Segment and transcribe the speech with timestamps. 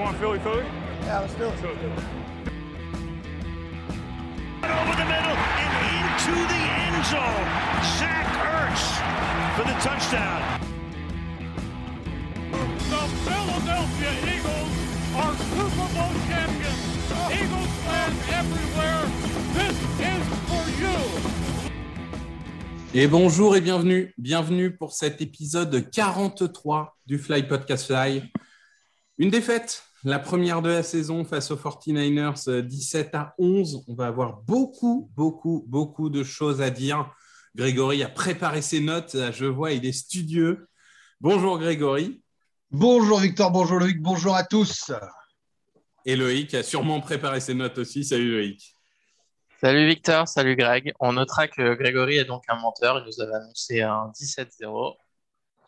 [0.00, 0.64] want Philly Philly?
[1.02, 1.52] Yeah, let's do it.
[4.64, 7.48] Over the middle and into the end zone.
[7.98, 8.84] Zach Ertz
[9.56, 10.40] for the touchdown.
[12.92, 14.72] The Philadelphia Eagles
[15.20, 16.82] are Super Bowl champions.
[17.38, 19.04] Eagles fans everywhere,
[19.52, 20.98] this is for you.
[22.94, 24.14] Et bonjour et bienvenue.
[24.16, 28.22] Bienvenue pour cet épisode 43 du Fly Podcast Fly.
[29.18, 33.84] Une défaite, la première de la saison face aux 49ers, 17 à 11.
[33.88, 37.10] On va avoir beaucoup, beaucoup, beaucoup de choses à dire.
[37.54, 39.16] Grégory a préparé ses notes.
[39.32, 40.68] Je vois, il est studieux.
[41.20, 42.22] Bonjour Grégory.
[42.70, 44.92] Bonjour Victor, bonjour Loïc, bonjour à tous.
[46.06, 48.04] Et Loïc a sûrement préparé ses notes aussi.
[48.04, 48.74] Salut Loïc.
[49.60, 50.94] Salut Victor, salut Greg.
[51.00, 53.00] On notera que Grégory est donc un menteur.
[53.00, 54.96] Il nous avait annoncé un 17-0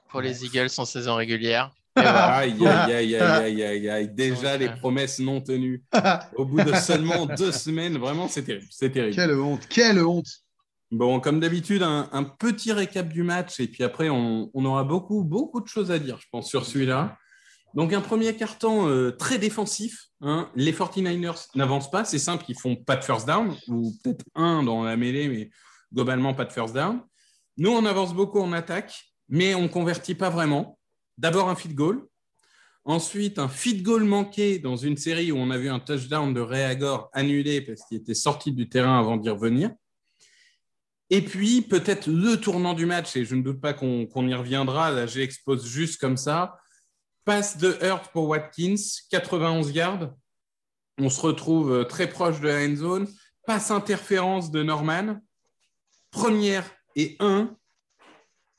[0.08, 1.70] pour les Eagles en saison régulière.
[1.94, 5.84] Aïe, aïe, aïe, aïe, aïe, aïe, Déjà, les promesses non tenues.
[6.36, 8.66] Au bout de seulement deux semaines, vraiment, c'est terrible.
[8.70, 9.14] C'est terrible.
[9.14, 10.28] Quelle honte, quelle honte.
[10.90, 14.84] Bon, comme d'habitude, un, un, petit récap du match et puis après, on, on, aura
[14.84, 17.16] beaucoup, beaucoup de choses à dire, je pense, sur celui-là.
[17.74, 20.08] Donc, un premier carton euh, très défensif.
[20.20, 20.50] Hein.
[20.54, 22.04] Les 49ers n'avancent pas.
[22.04, 25.50] C'est simple, ils font pas de first down ou peut-être un dans la mêlée, mais
[25.92, 27.00] globalement, pas de first down.
[27.56, 28.94] Nous, on avance beaucoup en attaque,
[29.28, 30.78] mais on ne convertit pas vraiment.
[31.18, 32.06] D'abord un feed goal,
[32.84, 36.40] ensuite un feed goal manqué dans une série où on a vu un touchdown de
[36.40, 39.70] Réagor annulé parce qu'il était sorti du terrain avant d'y revenir.
[41.10, 44.34] Et puis peut-être le tournant du match, et je ne doute pas qu'on qu y
[44.34, 46.58] reviendra, là j'expose juste comme ça.
[47.24, 48.74] Passe de Hurt pour Watkins,
[49.10, 50.10] 91 yards.
[50.98, 53.08] On se retrouve très proche de la end zone.
[53.46, 55.20] Passe interférence de Norman.
[56.10, 57.56] Première et 1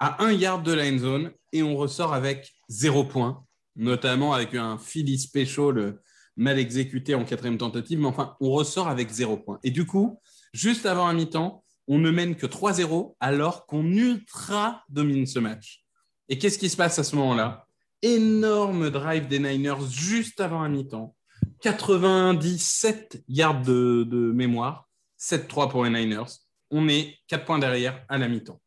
[0.04, 3.46] à 1 yard de la end zone et on ressort avec zéro point,
[3.78, 5.98] notamment avec un Philly Special
[6.36, 9.60] mal exécuté en quatrième tentative, mais enfin, on ressort avec zéro point.
[9.64, 10.20] Et du coup,
[10.52, 15.86] juste avant un mi-temps, on ne mène que 3-0 alors qu'on ultra domine ce match.
[16.28, 17.66] Et qu'est-ce qui se passe à ce moment-là?
[18.02, 21.16] Énorme drive des Niners juste avant un mi-temps.
[21.62, 26.30] 97 yards de, de mémoire, 7-3 pour les Niners.
[26.72, 28.60] On est 4 points derrière à la mi-temps.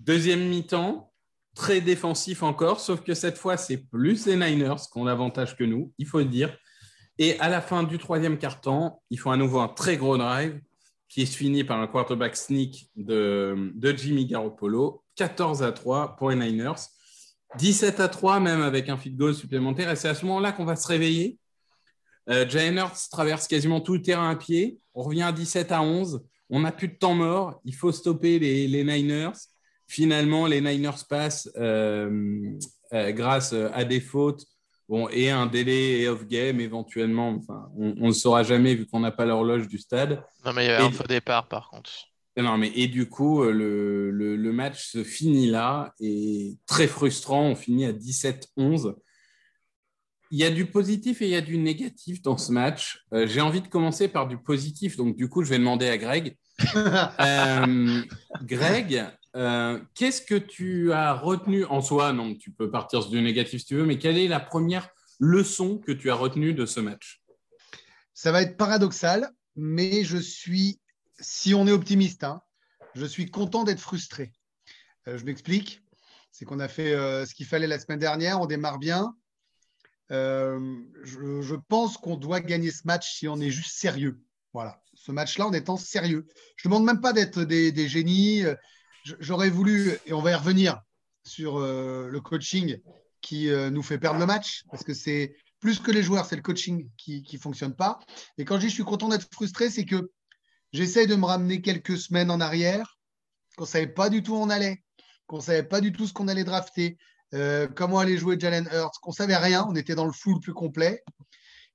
[0.00, 1.12] Deuxième mi-temps,
[1.58, 5.64] très défensif encore, sauf que cette fois, c'est plus les Niners qui ont l'avantage que
[5.64, 6.56] nous, il faut le dire.
[7.18, 10.60] Et à la fin du troisième quart-temps, ils font à nouveau un très gros drive
[11.08, 16.36] qui est fini par un quarterback sneak de, Jimmy Garoppolo, 14 à 3 pour les
[16.36, 16.80] Niners,
[17.56, 19.90] 17 à 3 même avec un field goal supplémentaire.
[19.90, 21.38] Et c'est à ce moment-là qu'on va se réveiller.
[22.30, 24.78] Euh, Hurts traverse quasiment tout le terrain à pied.
[24.94, 26.22] On revient à 17 à 11.
[26.50, 27.60] On n'a plus de temps mort.
[27.64, 29.32] Il faut stopper les Niners.
[29.88, 32.52] Finalement, les Niners passent euh,
[32.92, 34.44] euh, grâce à des fautes
[34.88, 37.30] bon, et un délai off-game éventuellement.
[37.30, 40.22] Enfin, on ne le saura jamais vu qu'on n'a pas l'horloge du stade.
[40.44, 41.90] Non, mais il y avait et, un faux départ par contre.
[42.36, 47.42] Non, mais et du coup, le, le, le, match se finit là et très frustrant.
[47.42, 48.94] On finit à 17-11.
[50.30, 53.04] Il y a du positif et il y a du négatif dans ce match.
[53.14, 55.96] Euh, J'ai envie de commencer par du positif, donc du coup, je vais demander à
[55.96, 56.36] Greg.
[56.76, 58.02] euh,
[58.42, 59.06] Greg,
[59.38, 62.12] euh, qu'est-ce que tu as retenu en soi?
[62.12, 64.90] Non, tu peux partir du négatif si tu veux, mais quelle est la première
[65.20, 67.22] leçon que tu as retenue de ce match?
[68.14, 70.80] Ça va être paradoxal, mais je suis,
[71.20, 72.42] si on est optimiste, hein,
[72.94, 74.32] je suis content d'être frustré.
[75.06, 75.82] Euh, je m'explique.
[76.32, 79.14] C'est qu'on a fait euh, ce qu'il fallait la semaine dernière, on démarre bien.
[80.10, 84.20] Je, pense qu'on doit gagner ce match si on est juste sérieux.
[84.52, 86.26] Voilà, ce match-là en étant sérieux.
[86.56, 88.44] Je ne demande même pas d'être des, génies.
[89.20, 90.80] J'aurais voulu, et on va y revenir
[91.24, 92.78] sur euh, le coaching
[93.20, 96.36] qui euh, nous fait perdre le match, parce que c'est plus que les joueurs, c'est
[96.36, 97.98] le coaching qui ne fonctionne pas.
[98.38, 100.10] Et quand je dis je suis content d'être frustré, c'est que
[100.72, 102.98] j'essaye de me ramener quelques semaines en arrière,
[103.56, 104.82] qu'on ne savait pas du tout où on allait,
[105.26, 106.96] qu'on ne savait pas du tout ce qu'on allait drafter,
[107.34, 110.34] euh, comment allait jouer Jalen Hurts, qu'on ne savait rien, on était dans le flou
[110.34, 111.02] le plus complet.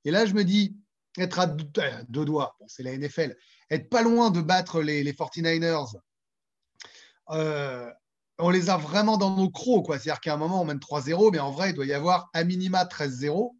[0.05, 0.75] Et là, je me dis,
[1.17, 3.35] être à deux, doigts, c'est la NFL,
[3.69, 5.95] être pas loin de battre les, les 49ers,
[7.29, 7.89] euh,
[8.37, 9.85] on les a vraiment dans nos crocs.
[9.87, 12.43] C'est-à-dire qu'à un moment, on mène 3-0, mais en vrai, il doit y avoir à
[12.43, 13.51] minima 13-0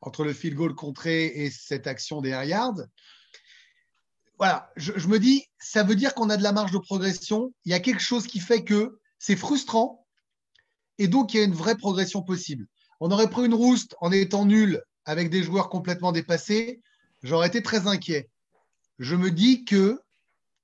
[0.00, 2.82] entre le field goal contré et cette action des air yards.
[4.38, 7.54] Voilà, je, me dis, ça veut dire qu'on a de la marge de progression.
[7.64, 10.04] Il y a quelque chose qui fait que c'est frustrant
[10.98, 12.66] et donc il y a une vraie progression possible.
[13.00, 16.80] On aurait pris une rouste en étant nul avec des joueurs complètement dépassés.
[17.22, 18.28] J'aurais été très inquiet.
[18.98, 20.00] Je me dis que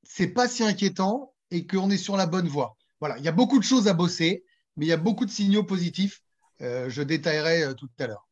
[0.03, 2.77] c'est pas si inquiétant et qu'on est sur la bonne voie.
[3.01, 4.45] Voilà, il y a beaucoup de choses à bosser,
[4.77, 6.23] mais il y a beaucoup de signaux positifs.
[6.61, 8.29] Euh, je détaillerai euh, tout à l'heure.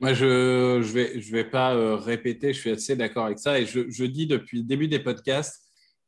[0.00, 3.58] Moi, je je vais, je vais pas euh, répéter, je suis assez d'accord avec ça.
[3.58, 5.62] Et je, je dis depuis le début des podcasts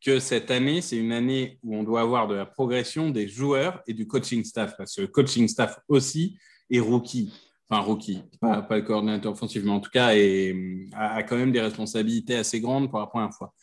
[0.05, 3.83] que cette année, c'est une année où on doit avoir de la progression des joueurs
[3.87, 6.37] et du coaching staff, parce que le coaching staff aussi
[6.71, 7.33] est rookie.
[7.69, 10.55] Enfin, rookie, pas, pas le coordinateur offensif, mais en tout cas, est,
[10.93, 13.55] a, quand même des responsabilités assez grandes pour la première fois.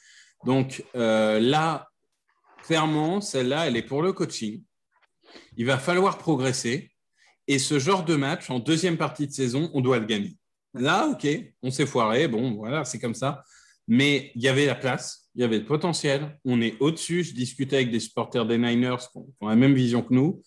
[0.45, 1.87] Donc là,
[2.63, 4.63] clairement, celle-là, elle est pour le coaching.
[5.57, 6.89] Il va falloir progresser.
[7.47, 10.37] Et ce genre de match, en deuxième partie de saison, on doit le gagner.
[10.73, 11.27] Là, OK,
[11.61, 12.27] on s'est foiré.
[12.27, 13.43] Bon, voilà, c'est comme ça.
[13.87, 16.39] Mais il y avait la place, il y avait le potentiel.
[16.45, 17.23] On est au-dessus.
[17.23, 20.41] Je discutais avec des supporters des Niners qui ont, la même vision que nous.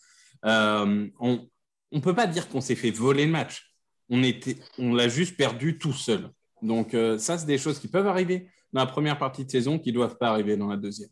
[0.46, 1.46] Euh, on
[1.92, 3.74] ne peut pas dire qu'on s'est fait voler le match.
[4.08, 6.30] On l'a juste perdu tout seul.
[6.62, 9.78] Donc, euh, ça, c'est des choses qui peuvent arriver dans la première partie de saison
[9.78, 11.10] qui ne doivent pas arriver dans la deuxième.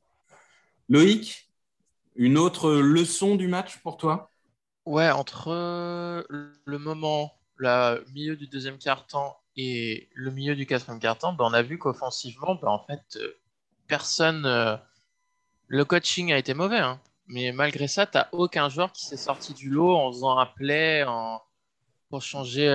[0.89, 1.51] Loïc,
[2.17, 4.31] une autre leçon du match pour toi?
[4.87, 11.01] Ouais, entre euh, le moment, le milieu du deuxième quart-temps et le milieu du quatrième
[11.01, 13.35] quart-temps, ben, on a vu qu'offensivement, ben, en fait, euh,
[13.89, 14.45] personne.
[14.47, 14.77] euh,
[15.69, 17.01] le coaching a été mauvais, hein.
[17.27, 20.47] mais malgré ça, tu n'as aucun joueur qui s'est sorti du lot en faisant un
[20.47, 21.05] play
[22.09, 22.67] pour changer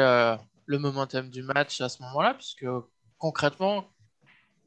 [0.65, 2.65] le momentum du match à ce moment-là, puisque
[3.17, 3.85] concrètement,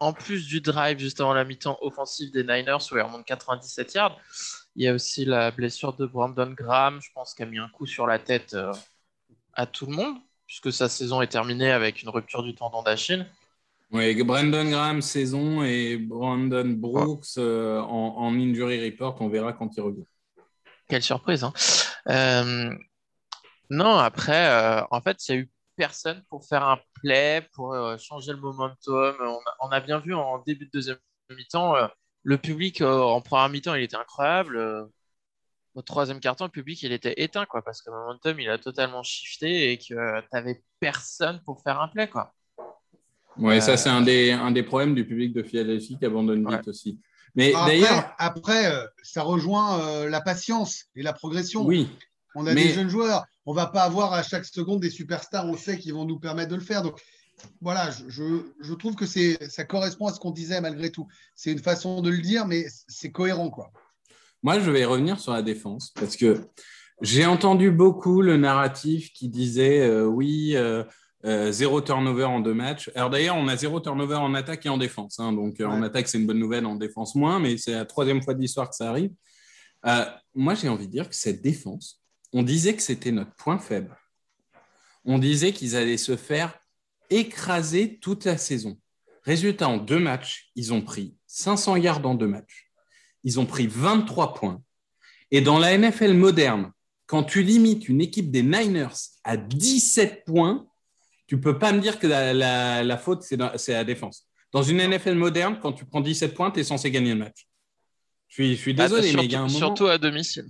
[0.02, 3.94] en plus du drive juste avant la mi-temps offensive des Niners où il remonte 97
[3.94, 4.18] yards,
[4.74, 7.68] il y a aussi la blessure de Brandon Graham, je pense, qui a mis un
[7.68, 8.72] coup sur la tête euh,
[9.54, 10.16] à tout le monde,
[10.48, 13.26] puisque sa saison est terminée avec une rupture du tendon d'Achille.
[13.92, 19.70] Oui, Brandon Graham saison et Brandon Brooks euh, en, en injury report, on verra quand
[19.76, 20.04] il revient.
[20.88, 21.52] Quelle surprise, hein.
[22.08, 22.74] Euh,
[23.70, 27.96] non, après, en fait, il n'y a eu personne pour faire un play, pour euh,
[27.98, 29.14] changer le momentum.
[29.20, 30.98] On a, on a bien vu en début de deuxième
[31.30, 31.86] mi-temps, euh,
[32.24, 34.56] le public euh, en première mi-temps, il était incroyable.
[34.56, 34.84] Euh,
[35.74, 38.58] au troisième quart-temps, le public, il était éteint, quoi, parce que le momentum, il a
[38.58, 39.84] totalement shifté et que
[40.20, 42.34] tu n'avais personne pour faire un play, quoi.
[43.38, 46.40] Oui, Euh, ça, c'est un des, un des problèmes du public de Philadelphie qui abandonne
[46.46, 46.68] vite Ouais.
[46.68, 47.00] aussi.
[47.34, 48.70] Mais Après, d'ailleurs, après
[49.02, 51.64] ça rejoint euh, la patience et la progression.
[51.64, 51.88] oui,
[52.34, 53.24] On a Mais- des jeunes joueurs.
[53.46, 56.50] On va pas avoir à chaque seconde des superstars, on sait, qui vont nous permettre
[56.50, 56.82] de le faire.
[56.82, 57.00] Donc
[57.60, 58.24] voilà, je, je,
[58.60, 61.08] je trouve que c'est, ça correspond à ce qu'on disait malgré tout.
[61.34, 63.50] C'est une façon de le dire, mais c'est cohérent.
[63.50, 63.72] quoi.
[64.42, 66.40] moi, je vais revenir sur la défense parce que
[67.00, 70.84] j'ai entendu beaucoup le narratif qui disait euh, oui, euh,
[71.24, 72.90] euh, zéro turnover en deux matchs.
[72.94, 75.18] Alors d'ailleurs, on a zéro turnover en attaque et en défense.
[75.18, 75.32] hein.
[75.32, 78.22] donc euh, en attaque, c'est une bonne nouvelle, en défense moins, mais c'est la troisième
[78.22, 79.10] fois de l'histoire que ça arrive.
[79.86, 80.04] Euh,
[80.36, 82.01] moi, j'ai envie de dire que cette défense,
[82.32, 83.96] on disait que c'était notre point faible.
[85.04, 86.58] On disait qu'ils allaient se faire
[87.10, 88.78] écraser toute la saison.
[89.24, 92.70] Résultat, en deux matchs, ils ont pris 500 yards en deux matchs.
[93.24, 94.62] Ils ont pris 23 points.
[95.30, 96.72] Et dans la NFL moderne,
[97.06, 98.88] quand tu limites une équipe des Niners
[99.24, 100.66] à 17 points,
[101.26, 103.36] tu peux pas me dire que la, la- la faute, c'est
[103.68, 104.26] la défense.
[104.50, 107.46] Dans une NFL moderne, quand tu prends 17 points, tu es censé gagner le match.
[108.28, 109.58] Je suis, je suis Ah, désolé, surtout, mais il y a un moment.
[109.58, 110.46] surtout à domicile.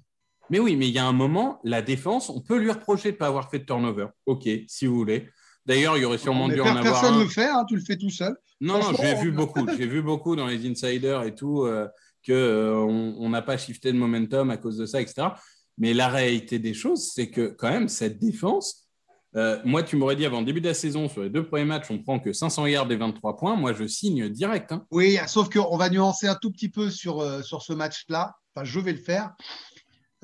[0.50, 3.14] Mais oui, mais il y a un moment, la défense, on peut lui reprocher de
[3.14, 4.06] ne pas avoir fait de turnover.
[4.26, 5.28] Ok, si vous voulez.
[5.64, 7.22] D'ailleurs, il y aurait sûrement dû en avoir personne ne un.
[7.24, 8.36] le fait, hein, tu le fais tout seul.
[8.60, 9.66] Non, non, j'ai vu beaucoup.
[9.76, 11.86] J'ai vu beaucoup dans les insiders et tout euh,
[12.26, 15.28] que euh, on on n'a pas shifté de momentum à cause de ça, etc.
[15.78, 18.88] Mais la réalité des choses, c'est que quand même cette défense.
[19.36, 21.64] euh, moi, tu m'aurais dit avant le début de la saison, sur les deux premiers
[21.64, 23.56] matchs, on prend que 500 yards et 23 points.
[23.56, 24.72] Moi, je signe direct.
[24.72, 24.84] hein.
[24.90, 28.34] Oui, sauf qu'on va nuancer un tout petit peu sur, euh, sur ce match-là.
[28.54, 29.32] Enfin, je vais le faire.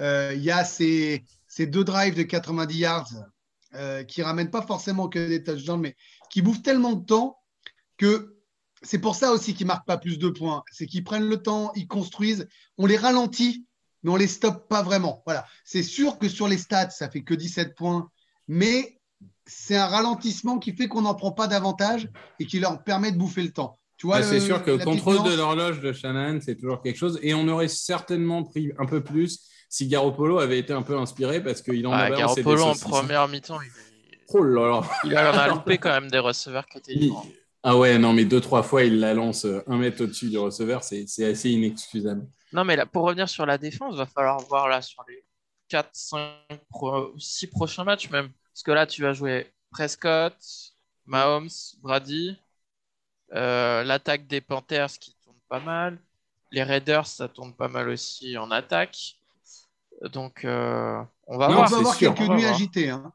[0.00, 1.24] Euh, Il y a ces,
[1.58, 3.10] deux drives de 90 yards
[3.74, 5.96] euh, qui ramènent pas forcément que des touchdowns, mais
[6.30, 7.38] qui bouffent tellement de temps
[7.96, 8.36] que
[8.82, 10.62] c'est pour ça aussi qu'ils marquent pas plus de points.
[10.70, 13.66] C'est qu'ils prennent le temps, ils construisent, on les ralentit,
[14.02, 15.22] mais on les stoppe pas vraiment.
[15.26, 15.46] Voilà.
[15.64, 18.08] C'est sûr que sur les stats, ça fait que 17 points,
[18.46, 19.00] mais
[19.46, 23.18] c'est un ralentissement qui fait qu'on n'en prend pas davantage et qui leur permet de
[23.18, 23.78] bouffer le temps.
[23.98, 26.96] Tu vois, Bah, c'est sûr que le contrôle de l'horloge de Shannon, c'est toujours quelque
[26.96, 27.18] chose.
[27.22, 31.42] Et on aurait certainement pris un peu plus si Garoppolo avait été un peu inspiré
[31.42, 33.70] parce qu'il en Ah, avait lancé des Garoppolo en première mi-temps, il,
[34.28, 34.82] Oh là là.
[35.04, 37.12] il en a loupé quand même des receveurs qui étaient Il-.
[37.64, 40.38] Ah ouais, non, mais deux, trois fois, il la lance euh, un mètre au-dessus du
[40.38, 40.84] receveur.
[40.84, 42.24] C'est assez inexcusable.
[42.52, 45.24] Non, mais là, pour revenir sur la défense, va falloir voir là sur les
[45.68, 46.20] 4, 5,
[47.18, 48.30] 6 prochains matchs même.
[48.54, 50.34] Parce que là, tu vas jouer Prescott,
[51.04, 51.48] Mahomes,
[51.82, 52.36] Brady,
[53.30, 55.99] l'attaque des Panthers qui tourne pas mal.
[56.50, 59.16] Les Raiders, ça tourne pas mal aussi en attaque.
[60.12, 61.70] Donc, euh, on va Non, On voir.
[61.70, 62.54] va avoir sûr, quelques nuits voir.
[62.54, 62.88] agitées.
[62.90, 63.12] hein.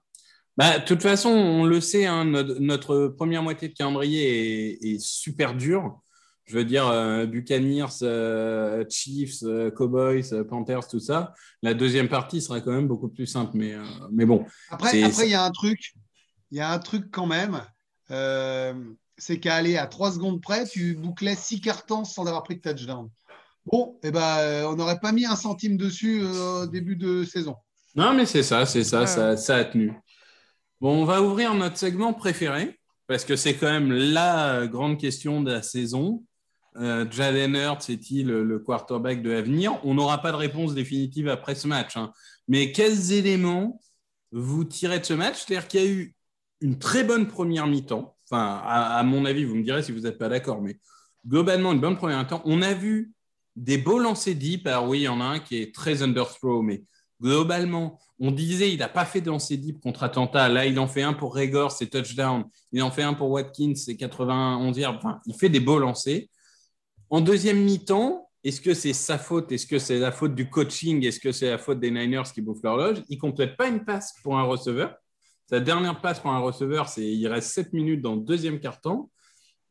[0.56, 4.94] Bah, de toute façon, on le sait, hein, notre, notre première moitié de calendrier est,
[4.94, 6.00] est super dure.
[6.46, 11.34] Je veux dire, euh, Buccaneers, euh, Chiefs, euh, Cowboys, euh, Panthers, tout ça.
[11.64, 13.52] La deuxième partie sera quand même beaucoup plus simple.
[13.56, 15.94] Mais, euh, mais bon, après, il y a un truc.
[16.52, 17.62] il y a un truc quand même.
[19.18, 22.62] C'est qu'à aller à 3 secondes près, tu bouclais 6 cartons sans avoir pris de
[22.62, 23.10] touchdown.
[23.66, 27.24] Bon, eh ben, euh, on n'aurait pas mis un centime dessus euh, au début de
[27.24, 27.56] saison.
[27.96, 29.08] Non, mais c'est ça, c'est ça, Ouais.
[29.08, 29.94] ça, ça a tenu.
[30.82, 32.78] Bon, on va ouvrir notre segment préféré,
[33.08, 36.24] parce que c'est quand même la grande question de la saison.
[36.76, 39.80] Euh, Jalen Hurts est-il le, le quarterback de l'avenir?
[39.86, 41.96] On n'aura pas de réponse définitive après ce match.
[41.96, 42.12] hein.
[42.48, 43.80] Mais quels éléments
[44.32, 45.36] vous tirez de ce match?
[45.46, 46.16] C'est-à-dire qu'il y a eu
[46.62, 48.13] une très bonne première mi-temps.
[48.34, 50.80] Enfin, à, mon avis, vous me direz si vous n'êtes pas d'accord, mais
[51.28, 52.42] globalement, une bonne première mi-temps.
[52.46, 53.14] On a vu
[53.56, 54.66] des beaux lancers deep.
[54.66, 56.84] Alors oui, il y en a un qui est très underthrow, mais
[57.22, 60.50] globalement, on disait il n'a pas fait de lancer deep contre Atlanta.
[60.50, 62.46] Là, il en fait un pour Regor, c'est touchdown.
[62.72, 64.96] Il en fait un pour Watkins, c'est 91 yards.
[64.96, 66.24] Enfin, il fait des beaux lancers.
[67.12, 69.52] En deuxième mi-temps, est-ce que c'est sa faute?
[69.52, 71.06] Est-ce que c'est la faute du coaching?
[71.06, 73.04] Est-ce que c'est la faute des Niners qui bouffent l'horloge?
[73.10, 74.96] Il ne complète pas une passe pour un receveur.
[75.54, 79.12] Sa dernière passe pour un receveur, c'est il reste 7 minutes dans le deuxième quart-temps.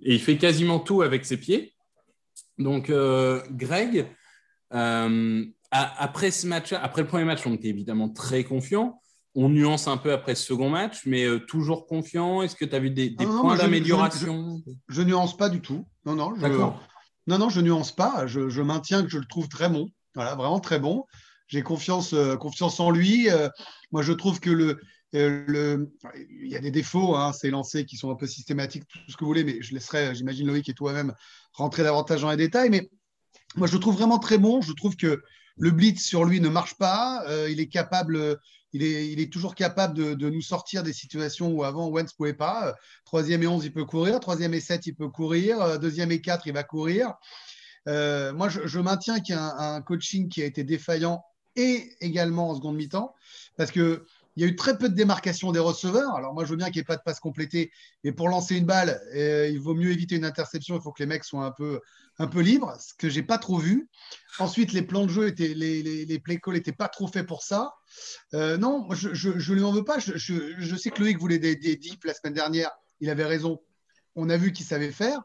[0.00, 1.74] Et il fait quasiment tout avec ses pieds.
[2.56, 4.06] Donc, euh, Greg,
[4.74, 9.00] euh, a- après ce match, après le premier match, on était évidemment très confiant.
[9.34, 12.42] On nuance un peu après ce second match, mais euh, toujours confiant.
[12.42, 14.62] Est-ce que tu as vu des, des non, non, points moi, je- d'amélioration?
[14.88, 15.84] Je nuance pas du tout.
[16.06, 18.28] Non, non, je, non, non, je nuance pas.
[18.28, 19.90] Je, je maintiens que je le trouve très bon.
[20.14, 21.06] Voilà, vraiment très bon.
[21.48, 23.26] J'ai confiance, confiance en lui.
[23.90, 24.78] Moi, je trouve que le,
[25.12, 25.92] le,
[26.40, 29.16] il y a des défauts, hein, ces lancers qui sont un peu systématiques, tout ce
[29.16, 31.14] que vous voulez, mais je laisserai, j'imagine Loïc et toi-même
[31.52, 32.70] rentrer davantage dans les détails.
[32.70, 32.90] Mais
[33.56, 34.62] moi, je le trouve vraiment très bon.
[34.62, 35.22] Je trouve que
[35.56, 37.24] le blitz sur lui ne marche pas.
[37.28, 38.36] Euh, il est capable, euh,
[38.72, 42.68] il est, toujours capable de, nous sortir des situations où avant Wentz ne pouvait pas.
[42.68, 42.72] Euh,
[43.04, 44.18] Troisième et 11, il peut courir.
[44.20, 45.60] Troisième et 7, il peut courir.
[45.60, 47.14] Euh, Deuxième et 4, il va courir.
[47.88, 51.22] Euh, moi, je, je maintiens qu'il y a un, un coaching qui a été défaillant
[51.56, 53.14] et également en seconde mi-temps
[53.56, 56.14] parce que il y a eu très peu de démarcation des receveurs.
[56.14, 57.70] Alors moi, je veux bien qu'il n'y ait pas de passe complétée,
[58.02, 60.76] mais pour lancer une balle, euh, il vaut mieux éviter une interception.
[60.76, 61.50] Il faut que les mecs soient un
[62.26, 63.88] peu, libres, ce que j'ai pas trop vu.
[64.38, 67.26] Ensuite, les plans de jeu étaient, les, les, les play calls n'étaient pas trop faits
[67.26, 67.74] pour ça.
[68.34, 69.98] Euh, non, je, je, je lui en veux pas.
[69.98, 72.70] Je, je, je sais que Loïc voulait des, des la semaine dernière.
[73.00, 73.60] Il avait raison.
[74.14, 75.20] On a vu qu'il savait faire.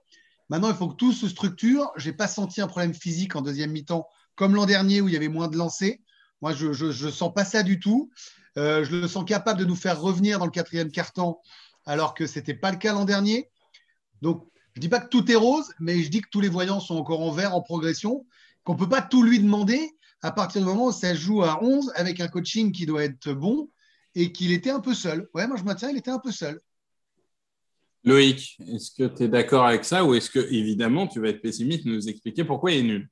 [0.49, 1.91] Maintenant, il faut que tout se structure.
[1.97, 5.17] J'ai pas senti un problème physique en deuxième mi-temps, comme l'an dernier où il y
[5.17, 5.97] avait moins de lancers.
[6.41, 8.11] Moi, je ne sens pas ça du tout.
[8.57, 11.41] Euh, je le sens capable de nous faire revenir dans le quatrième quart-temps,
[11.85, 13.49] alors que ce n'était pas le cas l'an dernier.
[14.21, 16.49] Donc, je ne dis pas que tout est rose, mais je dis que tous les
[16.49, 18.25] voyants sont encore en vert, en progression,
[18.63, 21.63] qu'on ne peut pas tout lui demander à partir du moment où ça joue à
[21.63, 23.69] 11 avec un coaching qui doit être bon
[24.15, 25.27] et qu'il était un peu seul.
[25.33, 26.59] Ouais, moi je maintiens, il était un peu seul.
[28.03, 31.41] Loïc, est-ce que tu es d'accord avec ça ou est-ce que, évidemment, tu vas être
[31.41, 33.09] pessimiste, nous expliquer pourquoi il est nul?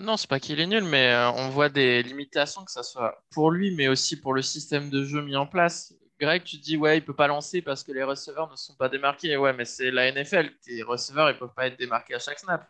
[0.00, 3.22] Non, c'est pas qu'il est nul, mais euh, on voit des limitations, que ce soit
[3.30, 5.94] pour lui, mais aussi pour le système de jeu mis en place.
[6.20, 8.74] Greg, tu te dis, ouais, il peut pas lancer parce que les receveurs ne sont
[8.74, 9.36] pas démarqués.
[9.36, 10.50] Ouais, mais c'est la NFL.
[10.64, 12.68] Tes receveurs, ils peuvent pas être démarqués à chaque snap.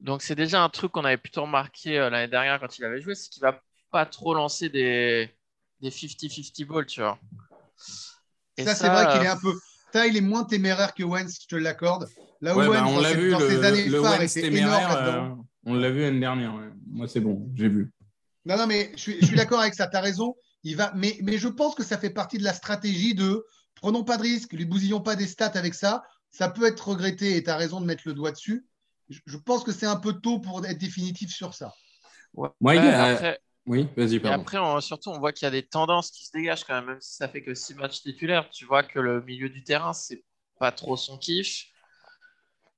[0.00, 3.00] Donc, c'est déjà un truc qu'on avait plutôt remarqué euh, l'année dernière quand il avait
[3.00, 5.30] joué, c'est qu'il va pas trop lancer des,
[5.80, 7.18] des 50-50 balls, tu vois.
[8.56, 9.54] Et ça, c'est vrai qu'il est euh, un peu.
[9.92, 12.08] Ça, il est moins téméraire que Wentz, je te l'accorde.
[12.40, 14.02] Là où Ouais, bah, Wentz, on dans l'a ses- vu, dans ses années le, le
[14.02, 15.36] phares, Wentz était téméraire.
[15.66, 16.54] On l'a vu l'année dernière.
[16.54, 16.70] ouais.
[16.86, 17.92] Moi, c'est bon, j'ai vu.
[18.44, 20.36] Non, non, mais je suis, je suis d'accord avec ça, tu as raison.
[20.62, 23.44] Il va, mais, mais je pense que ça fait partie de la stratégie de
[23.74, 26.02] prenons pas de risques, lui bousillons pas des stats avec ça.
[26.30, 28.66] Ça peut être regretté et tu as raison de mettre le doigt dessus.
[29.08, 31.72] Je, je pense que c'est un peu tôt pour être définitif sur ça.
[32.34, 34.42] ouais, Moi, il y a- après, Oui, vas-y, Et pardon.
[34.42, 36.86] après, on- surtout, on voit qu'il y a des tendances qui se dégagent quand même,
[36.86, 38.48] même si ça fait que six matchs titulaires.
[38.50, 40.24] Tu vois que le milieu du terrain, c'est
[40.58, 41.66] pas trop son kiff,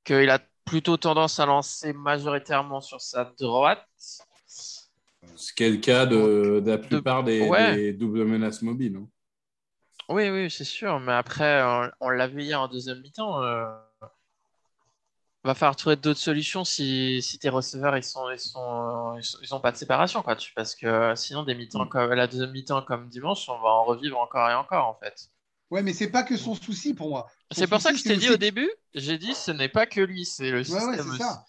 [0.05, 3.85] qu'il a plutôt tendance à lancer majoritairement sur sa droite.
[5.37, 7.77] Ce qui est le cas de, de la plupart des, ouais.
[7.77, 8.97] des doubles menaces mobiles.
[8.97, 9.09] hein.
[10.09, 11.01] Oui, oui, c'est sûr.
[11.01, 13.43] Mais après, on, on l'a vu hier en deuxième mi-temps.
[13.43, 13.67] euh,
[15.45, 19.39] va falloir trouver d'autres solutions si, si tes receveurs ils sont ils sont ils, sont-
[19.43, 20.37] ils ont pas de séparation quoi.
[20.37, 23.85] Tu, parce que sinon des mi-temps comme la deuxième mi-temps comme dimanche, on va en
[23.85, 25.31] revivre encore et encore en fait.
[25.71, 27.29] Ouais, mais c'est pas que son souci pour moi.
[27.51, 29.87] C'est pour ça que je t'ai c'est dit au début, j'ai dit ce n'est pas
[29.87, 31.19] que lui, c'est le Ouais, système ouais, c'est aussi.
[31.19, 31.45] ça.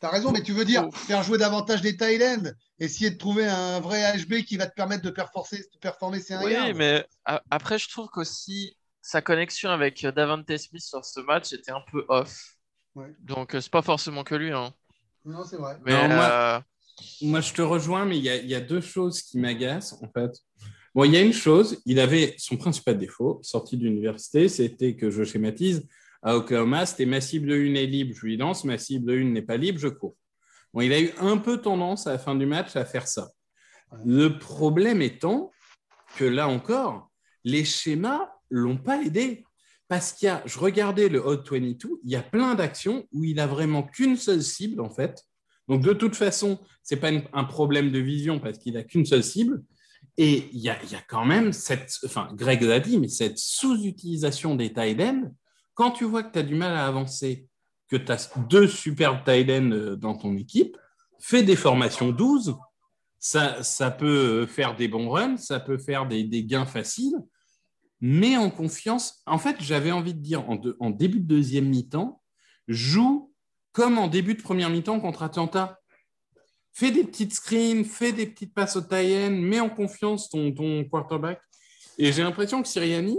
[0.00, 0.90] Tu as raison, mais tu veux dire Oh.
[0.92, 5.02] faire jouer davantage des Thailand, essayer de trouver un vrai HB qui va te permettre
[5.02, 7.06] de performer, de performer ses 1 Oui, mais
[7.50, 11.82] après je trouve qu'aussi sa connexion avec euh, Davante Smith sur ce match était un
[11.90, 12.56] peu off.
[12.94, 13.14] Ouais.
[13.20, 14.52] Donc euh, c'est pas forcément que lui.
[14.52, 14.72] Hein.
[15.24, 15.76] Non, c'est vrai.
[15.84, 16.60] Mais Non, moi- euh,
[17.22, 19.94] Moi, je te rejoins, mais il y a, il y a deux choses qui m'agacent,
[20.02, 20.30] en fait.
[20.94, 25.10] Bon, il y a une chose, il avait son principal défaut, sorti d'université, c'était que
[25.10, 25.86] je schématise,
[26.22, 29.42] à Oklahoma, c'était ma cible 1 est libre, je lui lance, ma cible 1 n'est
[29.42, 30.16] pas libre, je cours.
[30.74, 33.30] Bon, il a eu un peu tendance à la fin du match à faire ça.
[34.04, 35.50] Le problème étant
[36.16, 37.10] que là encore,
[37.44, 39.44] les schémas l'ont pas aidé.
[39.88, 43.24] Parce qu'il y a, je regardais le Hot 22, il y a plein d'actions où
[43.24, 45.22] il a vraiment qu'une seule cible, en fait.
[45.68, 49.04] Donc, de toute façon, c'est pas une- un problème de vision parce qu'il a qu'une
[49.04, 49.62] seule cible.
[50.18, 50.76] Et il y a,
[51.08, 55.00] quand même cette, enfin, Greg l'a dit, mais cette sous-utilisation des tight
[55.74, 57.48] quand tu vois que tu as du mal à avancer,
[57.88, 60.76] que tu as deux superbes tight euh, dans ton équipe,
[61.18, 62.56] fais des formations 12.
[63.18, 67.16] Ça, peut faire des bons runs, ça peut faire des, gains faciles,
[68.00, 69.22] mais en confiance.
[69.26, 72.20] En fait, j'avais envie de dire en début de deuxième mi-temps,
[72.66, 73.32] joue
[73.72, 75.78] comme en début de première mi-temps contre Atlanta.
[76.74, 81.40] Fais des petites screens, fais des petites passes au tie mets en confiance ton, quarterback.
[81.98, 83.18] Et j'ai l'impression que Siriani,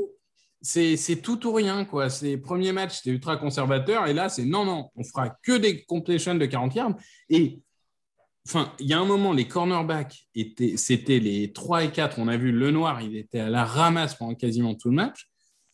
[0.62, 1.86] c'est c'est tout ou rien.
[1.86, 2.10] quoi.
[2.10, 4.08] Ces premiers matchs, c'était ultra conservateur.
[4.08, 6.96] Et là, c'est non, non, on fera que des completions de 40 yards.
[7.30, 7.62] Et
[8.48, 12.18] enfin, il y a un moment, les cornerbacks, étaient, c'était les 3 et 4.
[12.18, 15.30] On a vu le noir, il était à la ramasse pendant quasiment tout le match.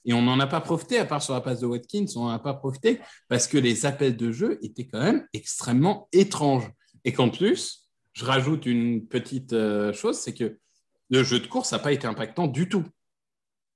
[0.06, 2.30] Et on n'en a pas profité, à part sur la passe de Watkins, on n'en
[2.30, 6.70] a pas profité parce que les appels de jeu étaient quand même extrêmement étranges.
[7.06, 10.58] Et qu'en plus, je rajoute une petite euh, chose, c'est que
[11.10, 12.86] le jeu de course n'a pas été impactant du tout.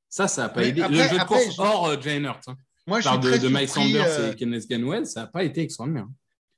[0.09, 0.81] Ça, ça n'a pas Mais aidé.
[0.83, 2.57] après- le jeu de après, course je- hors euh, Jalen Hurts, hein.
[2.85, 5.43] Moi, Je parle de, très de Mike Sanders euh, et Kenneth Ganwell, ça n'a pas
[5.45, 6.07] été extraordinaire.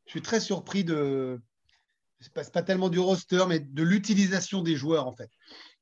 [0.07, 1.39] Je suis très surpris de.
[2.19, 5.29] C'est pas, pas tellement du roster, mais de l'utilisation des joueurs, en fait.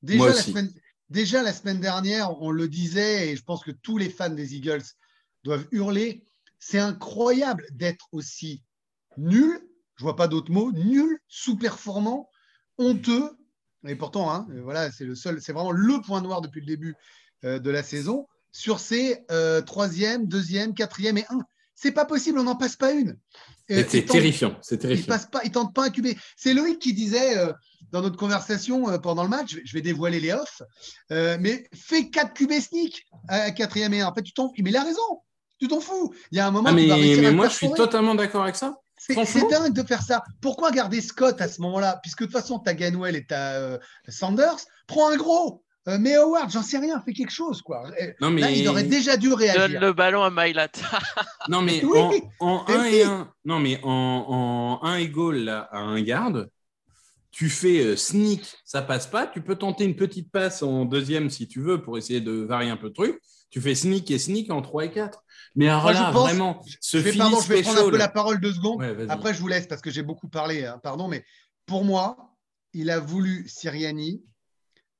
[0.01, 0.51] Déjà Moi la, aussi.
[0.51, 0.69] semaine,
[1.09, 4.55] déjà, la semaine dernière, on le disait, et je pense que tous les fans des
[4.55, 4.83] Eagles
[5.45, 6.25] doivent hurler.
[6.59, 8.63] C'est incroyable d'être aussi
[9.17, 9.61] nul,
[10.03, 12.29] je vois pas d'autres mots, nul, sous-performant,
[12.77, 13.37] honteux.
[13.87, 16.67] Et pourtant, hein, euh, voilà, c'est le seul, c'est vraiment le point noir depuis le
[16.67, 16.93] début
[17.45, 21.39] euh, de la saison sur ces euh, troisième, deuxième, quatrième et un.
[21.73, 23.17] C'est pas possible, on n'en passe pas une.
[23.71, 24.57] Euh, tant- terrifiant.
[24.61, 25.07] C'est il terrifiant.
[25.07, 26.07] passe pas, il tente pas un QB.
[26.35, 27.35] C'est Loïc qui disait
[27.93, 30.61] dans notre conversation pendant le match, je vais- je vais dévoiler les offs,
[31.09, 34.07] mais fais 4 QB sneak à quatrième et un.
[34.07, 35.21] En fait, tu t'en, mais il a raison.
[35.59, 36.13] Tu t'en fous.
[36.31, 38.15] Il y a un moment Ah, où tu mais, vas mais moi, je suis totalement
[38.15, 38.75] d'accord avec ça.
[39.07, 40.23] C'est, dingue de faire ça.
[40.41, 41.99] Pourquoi garder Scott à ce moment-là?
[42.01, 44.57] Puisque de toute façon, tu as Ganwell et tu as Sanders.
[44.87, 45.63] Prends un gros.
[45.89, 47.61] Euh, mais Howard, j'en sais rien, fais quelque chose.
[47.61, 47.83] Quoi.
[48.01, 49.81] Euh, Non, mais, Là, il aurait déjà dû Donne réagir.
[49.81, 50.79] le ballon à Mailata.
[51.49, 52.21] non, mais Oui.
[52.39, 52.95] en, en Mais 1 oui.
[52.95, 56.49] et 1, non, mais en, en 1 et goal là, à un garde,
[57.31, 59.27] tu fais euh, sneak, ça passe pas.
[59.27, 62.69] Tu peux tenter une petite passe en deuxième si tu veux pour essayer de varier
[62.69, 63.19] un peu le truc.
[63.49, 65.22] Tu fais sneak et sneak en 3 et 4.
[65.55, 67.89] Mais alors Moi, je là, pense- vraiment, ce je vais, pardon, je vais prendre un
[67.91, 68.79] peu la parole deux secondes.
[68.79, 69.05] Ouais.
[69.09, 71.23] Après, je vous laisse parce que j'ai beaucoup parlé, hein, pardon, mais
[71.67, 72.35] pour moi,
[72.73, 74.23] il a voulu Siriani,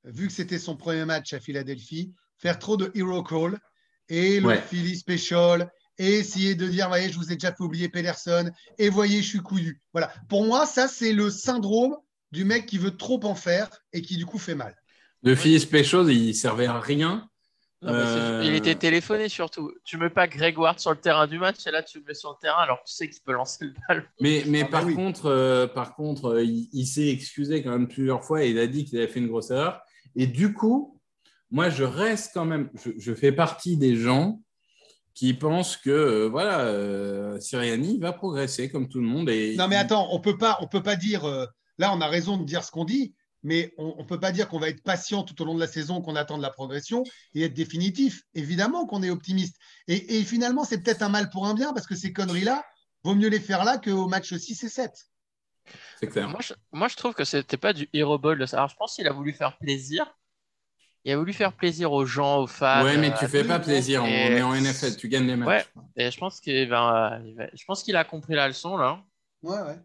[0.04, 3.58] vu que c'était son premier match à Philadelphie, faire trop de hero call
[4.08, 4.60] et le Ouais.
[4.62, 8.88] Philly special et essayer de dire, voyez, je vous ai déjà fait oublier Pedersen et
[8.90, 9.80] voyez, je suis couillu.
[9.92, 10.12] Voilà.
[10.28, 11.96] Pour moi, ça, c'est le syndrome
[12.32, 14.76] du mec qui veut trop en faire et qui du coup fait mal.
[15.22, 17.28] Le Philly Special, il servait à rien.
[17.84, 19.72] Non, mais c'est- Euh, Il était téléphoné surtout.
[19.84, 22.14] Tu mets pas Greg Ward sur le terrain du match et là tu le mets
[22.14, 24.02] sur le terrain alors que tu sais qu'il peut lancer le ballon.
[24.20, 24.94] Mais, mais Ah bah par, oui.
[24.94, 28.58] contre, euh, par contre, euh, il, il s'est excusé quand même plusieurs fois et il
[28.58, 29.80] a dit qu'il avait fait une grosse erreur.
[30.16, 30.98] Et du coup,
[31.50, 34.40] moi, je reste quand même, je, je fais partie des gens
[35.14, 39.28] qui pensent que euh, voilà, euh, Siriani va progresser comme tout le monde.
[39.30, 41.24] Et Non, mais attends, on peut pas, on peut pas dire.
[41.24, 41.46] euh,
[41.78, 43.14] là, on a raison de dire ce qu'on dit,
[43.44, 45.66] mais on, on peut pas dire qu'on va être patient tout au long de la
[45.68, 47.04] saison, qu'on attend de la progression
[47.34, 48.22] et être définitif.
[48.34, 49.56] Évidemment qu'on est optimiste.
[49.86, 52.64] Et, et finalement, c'est peut-être un mal pour un bien parce que ces conneries-là,
[53.04, 54.90] vaut mieux les faire là qu'au match 6 et 7.
[56.00, 56.28] c'est clair.
[56.28, 58.56] Moi je, moi, je trouve que c'était pas du hero ball de ça.
[58.56, 60.12] Alors, je pense qu'il a voulu faire plaisir.
[61.06, 62.82] Il a voulu faire plaisir aux gens, aux fans.
[62.82, 64.02] ouais, mais euh, tu fais pas plaisir.
[64.02, 65.66] On est en NFL, tu gagnes les matchs.
[65.76, 65.82] Ouais.
[65.96, 67.20] Et je pense qu'il il va-
[67.52, 69.04] je pense qu'il a compris la leçon là.
[69.42, 69.78] Ouais, ouais.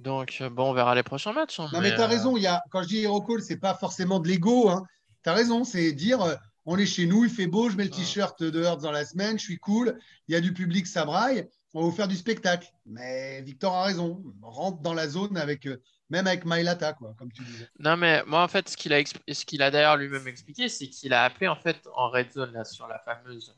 [0.00, 1.60] Donc euh, bon, on verra les prochains matchs.
[1.60, 2.36] hein, Non, mais tu as euh, raison.
[2.36, 4.68] Il y a, quand je dis hero call, c'est pas forcément de l'ego.
[4.68, 4.84] Hein.
[5.22, 5.64] Tu as raison.
[5.64, 6.34] C'est dire euh,
[6.66, 9.04] on est chez nous, il fait beau, je mets le t-shirt de Hurts dans la
[9.06, 11.48] semaine, je suis cool, il y a du public, ça braille.
[11.72, 12.68] On va vous faire du spectacle.
[12.84, 14.22] Mais Victor a raison.
[14.42, 17.68] On rentre dans la zone avec, euh, même avec Mailata, quoi, comme tu disais.
[17.78, 20.68] Non, mais moi, en fait, ce qu'il a, expl- ce qu'il a d'ailleurs lui-même expliqué,
[20.68, 23.54] c'est qu'il a appelé, en fait, en red zone, là, sur la fameuse.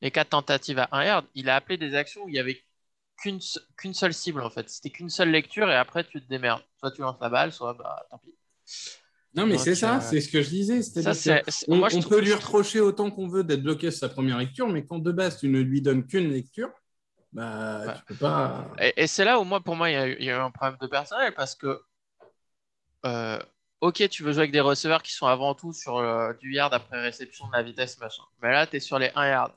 [0.00, 2.60] Les quatre tentatives à 1 yard, il a appelé des actions où il n'y avait
[3.16, 4.68] qu'une se- qu'une seule cible, en fait.
[4.68, 6.62] C'était qu'une seule lecture et après, tu te démerdes.
[6.78, 8.34] Soit tu lances la balle, soit, bah, tant pis.
[9.34, 10.80] Non, mais c'est ça, euh, c'est ce que je disais.
[10.82, 13.98] Ça, on, moi, je on trouve- peut lui reprocher autant qu'on veut d'être bloqué sur
[14.00, 16.70] sa première lecture, mais quand de base tu ne lui donnes qu'une lecture,
[17.32, 17.94] bah Ouais.
[17.96, 18.70] tu peux pas.
[18.78, 20.36] Et, et c'est là où, moi, pour moi, il y, a eu, il y a
[20.36, 21.80] eu un problème de personnel parce que.
[23.06, 23.38] euh,
[23.80, 26.72] ok, tu veux jouer avec des receveurs qui sont avant tout sur euh, du yard
[26.72, 28.22] après réception de la vitesse, machin.
[28.40, 29.52] Mais là, tu es sur les 1 yard.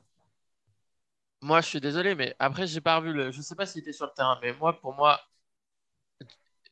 [1.42, 3.32] Moi, je suis désolé, mais après, j'ai pas revu le.
[3.32, 5.20] Je sais pas s'il était sur le terrain, mais moi, pour moi,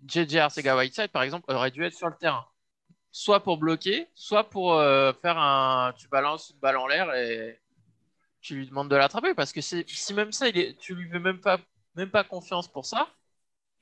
[0.06, 2.45] JJ Arcega Whiteside, par exemple, aurait dû être sur le terrain.
[3.12, 7.62] Soit pour bloquer, soit pour euh, faire un tu balances une balle en l'air et
[8.41, 9.34] tu lui demandes de l'attraper.
[9.36, 11.60] Parce que c'est- si même ça, il est, tu lui fais même pas,
[11.95, 13.10] même pas confiance pour ça,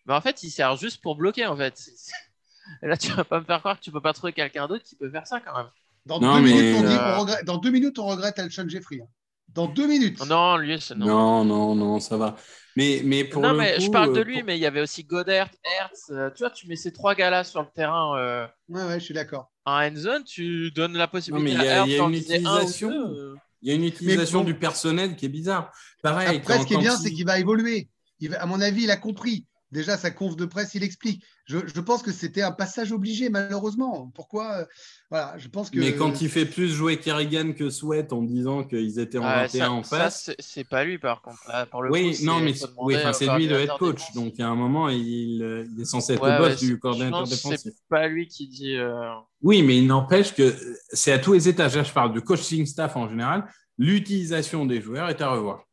[0.06, 1.46] mais en fait, il sert juste pour bloquer.
[1.48, 1.76] En fait.
[2.84, 4.84] Et là, tu vas pas me faire croire que tu peux pas trouver quelqu'un d'autre
[4.86, 5.69] qui peut faire ça quand même.
[6.06, 8.39] Dans, Non, deux mais, minutes, on dit, euh, on regrette, dans deux minutes, on regrette
[8.39, 9.00] Alshon Jeffrey.
[9.02, 9.08] hein.
[9.53, 10.19] Dans deux minutes.
[10.27, 11.05] Non, lui, c'est non.
[11.05, 12.35] Non, non, non, ça va.
[12.75, 14.61] Mais, mais pour non, le mais coup, je parle de euh, lui, pour- mais il
[14.61, 16.09] y avait aussi Godert, Hertz.
[16.09, 19.05] euh, tu vois, tu mets ces trois gars-là sur le terrain euh, Ouais, ouais, je
[19.05, 19.51] suis d'accord.
[19.65, 21.91] en end zone, tu donnes la possibilité Non, mais il y a- à Hertz il
[21.91, 22.89] y a d'en une un utilisation.
[22.89, 23.35] deux, euh.
[23.61, 24.45] Il y a une utilisation bon.
[24.45, 25.71] du personnel qui est bizarre.
[26.01, 27.89] Pareil, Après, ce qui est bien, c'est qu'il va évoluer.
[28.19, 29.45] Il va- à mon avis, il a compris.
[29.73, 31.23] Déjà, sa conf de presse, il explique.
[31.45, 34.12] Je, je pense que c'était un passage obligé, malheureusement.
[34.13, 34.65] Pourquoi euh,
[35.09, 35.79] Voilà, je pense que.
[35.79, 39.47] Mais quand il fait plus jouer Kerrigan que Sweat en disant qu'ils étaient en Ouais,
[39.47, 40.23] 21 ça, en face.
[40.25, 41.39] c'est- c'est pas lui par contre.
[41.47, 44.13] Là, le oui, coup, non, c'est- mais oui, enfin, c'est lui le head coach.
[44.13, 47.23] Donc, à un moment, il, il est censé être Ouais, le boss ouais, du coordinateur
[47.27, 47.59] défensif.
[47.63, 48.75] C'est pas lui qui dit.
[48.77, 50.55] euh, Oui, mais il n'empêche que
[50.91, 51.75] c'est à tous les étages.
[51.75, 53.45] Là, je parle du coaching staff en général.
[53.79, 55.63] L'utilisation des joueurs est à revoir.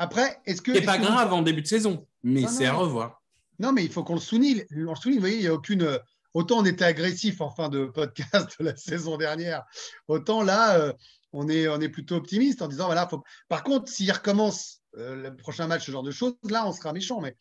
[0.00, 0.74] Après, est-ce que.
[0.74, 3.22] C'est pas que vous- grave en début de saison, mais Non, c'est à revoir.
[3.58, 4.64] Non, mais il faut qu'on le souligne.
[4.70, 5.98] On le souligne, vous voyez, il n'y a aucune.
[6.34, 9.64] Autant on était agressif en fin de podcast de la saison dernière,
[10.08, 10.92] autant là, euh,
[11.32, 13.08] on, est, on est plutôt optimiste en disant voilà.
[13.08, 13.24] Faut...
[13.48, 16.92] Par contre, s'il recommence euh, le prochain match, ce genre de choses, là, on sera
[16.92, 17.20] méchant.
[17.20, 17.36] Mais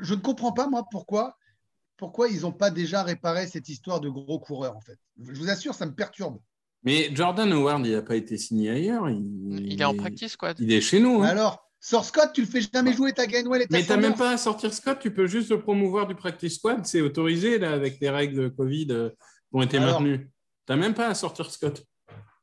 [0.00, 1.36] je ne comprends pas, moi, pourquoi,
[1.96, 4.98] pourquoi ils n'ont pas déjà réparé cette histoire de gros coureurs, en fait.
[5.22, 6.38] Je vous assure, ça me perturbe.
[6.84, 9.08] Mais Jordan Howard, il n'a pas été signé ailleurs.
[9.08, 10.56] Il, Il est en practice squad.
[10.58, 11.22] Il est chez nous.
[11.22, 11.28] Hein.
[11.28, 14.14] alors, sors Scott, tu le fais jamais jouer ta Gainwell et ta Mais t'as même
[14.14, 17.72] pas à sortir Scott, tu peux juste le promouvoir du practice squad, c'est autorisé là
[17.72, 19.16] avec les règles Covid euh, qui
[19.52, 20.30] ont été Alors maintenues.
[20.64, 21.84] T'as même pas à sortir Scott.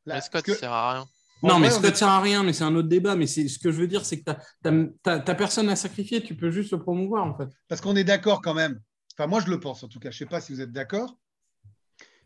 [0.05, 1.05] Là, Mais Scott, que- ça sert à rien.
[1.41, 3.15] En non, mais vrai, Scott est- sert à rien, mais c'est un autre débat.
[3.15, 4.29] Mais c'est ce que je veux dire, c'est que
[4.61, 7.47] t'as- personne à sacrifier, tu peux juste le promouvoir en fait.
[7.69, 8.79] Parce qu'on est d'accord quand même.
[9.17, 10.11] Enfin, moi, je le pense en tout cas.
[10.11, 11.17] Je ne sais pas si vous êtes d'accord.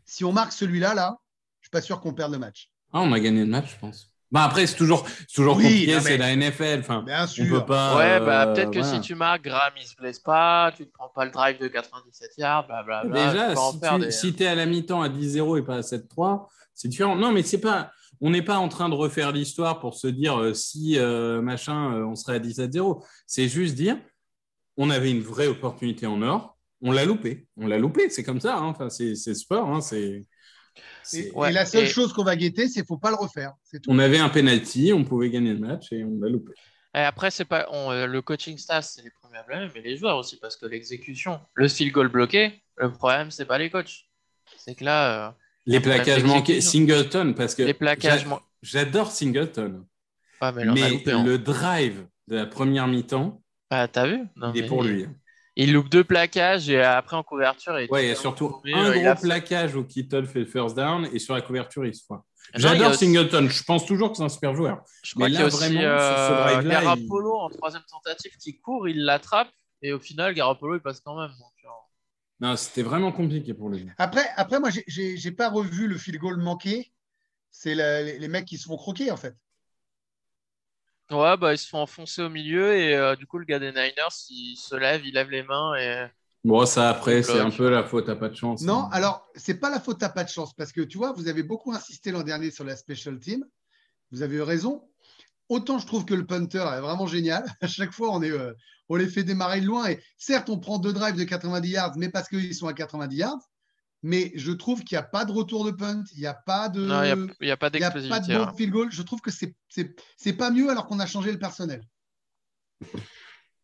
[0.04, 1.16] Si on marque celui-là, là,
[1.60, 2.70] je ne suis pas sûr qu'on perde le match.
[2.92, 4.12] Ah, on a gagné le match, je pense.
[4.34, 6.80] Bah après, c'est toujours, c'est toujours Oui, compliqué, mais- c'est la NFL.
[6.80, 7.48] Enfin, Bien on sûr.
[7.60, 7.96] peut pas.
[7.96, 8.94] ouais, bah euh, peut-être que voilà.
[8.94, 11.68] si tu marques, Graham il se blesse pas, tu ne prends pas le drive de
[11.68, 13.26] 97 yards, blablabla.
[13.32, 15.82] Déjà, tu si tu des- si es à la mi-temps à 10-0 et pas à
[15.82, 17.14] 7-3, c'est différent.
[17.14, 17.92] Non, mais c'est pas.
[18.20, 21.94] On n'est pas en train de refaire l'histoire pour se dire euh, si euh, machin,
[21.94, 23.04] euh, on serait à 17-0.
[23.28, 23.96] C'est juste dire,
[24.76, 27.46] on avait une vraie opportunité en or, on l'a loupé.
[27.56, 28.56] On l'a loupé, c'est comme ça.
[28.56, 28.64] hein.
[28.66, 29.68] Enfin, c'est c'est sport.
[29.68, 29.80] hein.
[29.80, 30.24] C'est.
[31.12, 33.10] Et, Ouais, et la seule et- chose qu'on va guetter, c'est qu'il ne faut pas
[33.10, 33.54] le refaire.
[33.72, 33.80] Tout.
[33.88, 36.52] On avait un penalty, on pouvait gagner le match et on l'a loupé.
[36.94, 39.96] Et après, c'est pas on- euh, le coaching staff, c'est les premiers blâmer, mais les
[39.96, 44.06] joueurs aussi, parce que l'exécution, le field goal bloqué, le problème, c'est pas les coachs.
[44.56, 45.32] C'est que là, euh,
[45.66, 46.60] Les plaquages manqués.
[46.60, 48.26] Singleton, parce que les plaquages.
[48.62, 49.84] j'adore Singleton,
[50.40, 51.24] Ah, mais, loupé, hein.
[51.24, 54.20] le drive de la première mi-temps, Ah, t'as vu?
[54.36, 55.06] Non, il est pour lui.
[55.56, 57.78] Il loupe deux plaquages et après en couverture.
[57.78, 60.26] Il est Ouais, il y a surtout un euh, il gros a- plaquage où Kittle
[60.26, 62.20] fait le first down et sur la couverture, il se foire.
[62.20, 63.48] Non, il y a J'adore aussi- Singleton.
[63.48, 64.82] Je pense toujours que c'est un super joueur.
[65.04, 68.88] Je crois Mais qu'il y a là, aussi euh, Garoppolo en troisième tentative qui court,
[68.88, 69.48] il l'attrape
[69.82, 71.30] et au final, Garoppolo il passe quand même.
[71.30, 71.68] donc, euh,
[72.40, 73.86] Non, c'était vraiment compliqué pour lui.
[73.96, 76.90] Après, après moi, j'ai n'ai pas revu le field goal manqué.
[77.50, 79.36] C'est les, les mecs qui se font croquer, en fait.
[81.10, 83.70] Ouais, bah ils se font enfoncer au milieu et euh, du coup, le gars des
[83.70, 86.06] Niners, il se lève, il lève les mains et.
[86.44, 88.62] Bon, ça, après, c'est un peu la faute, t'as pas de chance.
[88.62, 88.88] Non, hein.
[88.92, 91.42] alors, c'est pas la faute à pas de chance, parce que tu vois, vous avez
[91.42, 93.44] beaucoup insisté l'an dernier sur la special team.
[94.12, 94.86] Vous avez eu raison.
[95.48, 97.44] Autant je trouve que le punter est vraiment génial.
[97.60, 98.52] À chaque fois, on, est, euh,
[98.88, 99.88] on les fait démarrer de loin.
[99.88, 103.16] Et certes, on prend deux drives de 90 yards, mais parce qu'ils sont à 90
[103.16, 103.50] yards.
[104.06, 106.04] Mais je trouve qu'il n'y a pas de retour de punt.
[106.12, 106.82] Il n'y a pas de.
[106.84, 108.34] Non, il n'y a, pas il y a pas de d'explosivité.
[108.36, 108.92] bon field goal.
[108.92, 111.80] Je trouve que c'est c'est c'est pas mieux alors qu'on a changé le personnel.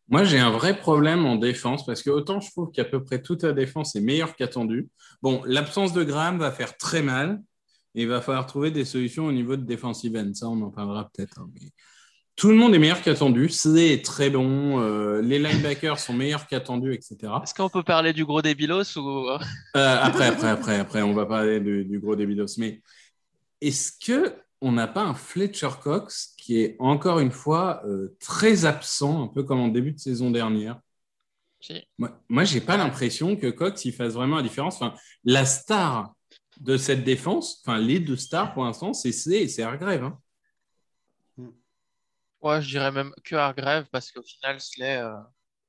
[0.09, 3.21] Moi, j'ai un vrai problème en défense parce que autant je trouve qu'à peu près
[3.21, 4.89] toute la défense est meilleure qu'attendu.
[5.21, 7.39] Bon, l'absence de Graham va faire très mal
[7.93, 10.33] et il va falloir trouver des solutions au niveau de defensive end.
[10.33, 11.39] Ça, on en parlera peut-être.
[11.39, 11.69] hein, mais
[12.41, 13.49] Tout le monde est meilleur qu'attendu.
[13.49, 14.81] C'est est très bon.
[14.81, 17.33] euh, les linebackers sont meilleurs qu'attendus, etc.
[17.43, 19.29] Est-ce qu'on peut parler du gros débilos ou.
[19.29, 19.37] Euh,
[19.75, 22.57] après, après, après, après, on va parler du, du gros débilos.
[22.57, 22.81] Mais
[23.61, 28.65] est-ce que on n'a pas un Fletcher Cox qui est encore une fois euh, très
[28.65, 30.79] absent, un peu comme en début de saison dernière?
[31.59, 31.79] Si.
[31.99, 34.77] Moi, moi j'ai pas l'impression que Cox il fasse vraiment la différence.
[34.77, 36.15] Enfin, la star
[36.59, 40.05] de cette défense, enfin les deux stars pour l'instant, c'est Slay et c'est Hargrave.
[40.05, 40.17] Hein.
[42.41, 44.97] Ouais, je dirais même que Hargrave parce qu'au final, Slay.
[44.97, 45.13] euh,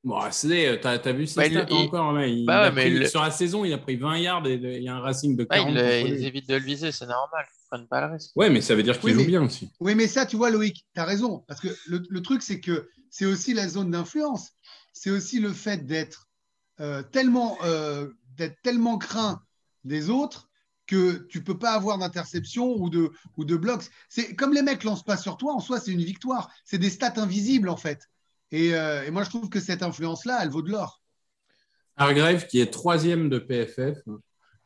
[0.05, 2.63] Bon, Slay, euh, t'as as vu ses Bah, il- stats il- encore là, il Bah
[2.63, 4.83] ouais, a mais pris- le- Sur la saison, il a pris 20 yards et il
[4.83, 5.69] y a un racing de ouais, 40.
[5.71, 7.47] ils, contre ils évitent de le viser, c'est normal.
[7.49, 8.31] Ils prennent pas le risque.
[8.35, 9.71] Ouais, mais ça veut dire qu'il Oui, joue mais- bien aussi.
[9.79, 11.45] Oui, mais ça, tu vois, Loïc, tu as raison.
[11.47, 14.51] Parce que le, le truc, c'est que c'est aussi la zone d'influence.
[14.93, 16.27] C'est aussi le fait d'être
[16.81, 19.41] euh, tellement, euh, d'être tellement craint
[19.85, 20.49] des autres
[20.93, 23.85] que tu peux pas avoir d'interception ou de, ou de blocs.
[24.09, 26.51] C'est comme les mecs lancent pas sur toi, en soi, c'est une victoire.
[26.65, 28.11] C'est des stats invisibles, en fait.
[28.51, 31.01] Et, euh, et moi, je trouve que cette influence-là, elle vaut de l'or.
[31.97, 33.99] Hargrave qui est troisième de PFF,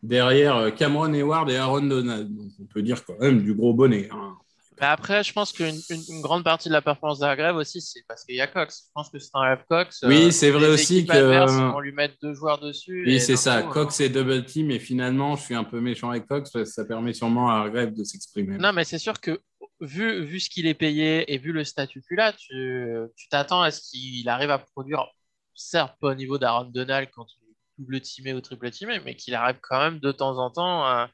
[0.03, 2.31] derrière euh, Cameron Hayward et Aaron Donald.
[2.61, 4.09] On peut dire quand même du gros bonnet.
[4.13, 4.37] hein.
[4.81, 8.03] Mais après, je pense qu'une une, une grande partie de la performance d'Hargrave aussi, c'est
[8.07, 8.85] parce qu'il y a Cox.
[8.89, 10.05] Je pense que c'est un rêve Cox.
[10.07, 13.05] Oui, c'est vrai aussi que- vont lui mettre deux joueurs dessus.
[13.07, 13.63] Oui, c'est ça.
[13.63, 16.65] coup, Cox et double team, et finalement, je suis un peu méchant avec Cox parce
[16.67, 18.59] que ça permet sûrement à Hargrave de s'exprimer.
[18.59, 19.41] Non, mais c'est sûr que
[19.81, 22.87] vu, vu ce qu'il est payé et vu le statut qu'il a, tu
[23.17, 25.07] tu t'attends à ce qu'il arrive à produire,
[25.55, 29.15] certes pas au niveau d'Aaron Donald quand il est double teamé ou triple teamé, mais
[29.17, 31.09] qu'il arrive quand même de temps en temps à,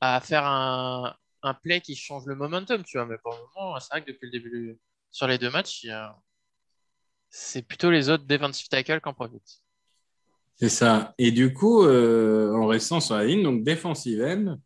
[0.00, 3.06] à faire un, un play qui change le momentum, tu vois.
[3.06, 4.78] Mais pour le moment, c'est vrai que depuis le début,
[5.10, 5.86] sur les deux matchs,
[7.30, 9.60] c'est plutôt les autres defensive tackles qui en profitent.
[10.56, 11.14] C'est ça.
[11.18, 14.56] Et du coup, euh, en restant sur la ligne, donc defensive end.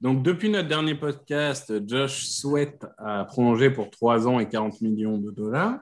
[0.00, 5.18] Donc, depuis notre dernier podcast, Josh Sweat a prolongé pour 3 ans et 40 millions
[5.18, 5.78] de dollars.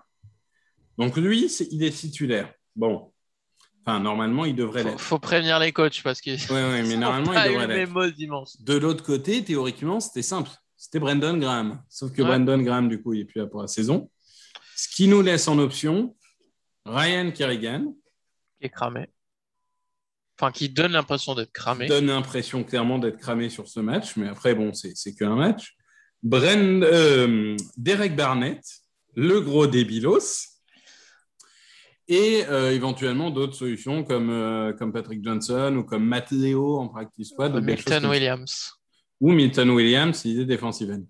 [0.98, 2.52] Donc, lui, c'est- il est titulaire.
[2.76, 3.09] Bon.
[3.90, 5.00] Enfin, normalement, il devrait l'être.
[5.00, 6.38] faut prévenir les coachs parce que Oui,
[6.82, 8.62] oui, mais normalement, il devrait l'être.
[8.62, 10.50] De l'autre côté, théoriquement, c'était simple.
[10.76, 11.82] C'était Brandon Graham.
[11.88, 12.28] Sauf que Ouais.
[12.28, 14.10] Brandon Graham, du coup, il n'est plus là pour la saison.
[14.76, 16.16] Ce qui nous laisse en option
[16.86, 17.94] Ryan Kerrigan,
[18.58, 19.08] qui est cramé.
[20.38, 21.86] Enfin, qui donne l'impression d'être cramé.
[21.86, 25.76] donne l'impression clairement d'être cramé sur ce match, mais après, bon, c'est qu'un match.
[26.22, 28.62] Bren, euh, Derek Barnett,
[29.14, 30.49] le gros débilos,
[32.10, 36.88] et euh, éventuellement d'autres solutions comme, euh, comme Patrick Johnson ou comme Matt Leo en
[36.88, 37.54] practice squad.
[37.56, 38.10] ou Milton comme.
[38.10, 38.72] Williams.
[39.20, 41.02] ou Milton Williams, il est défensive end.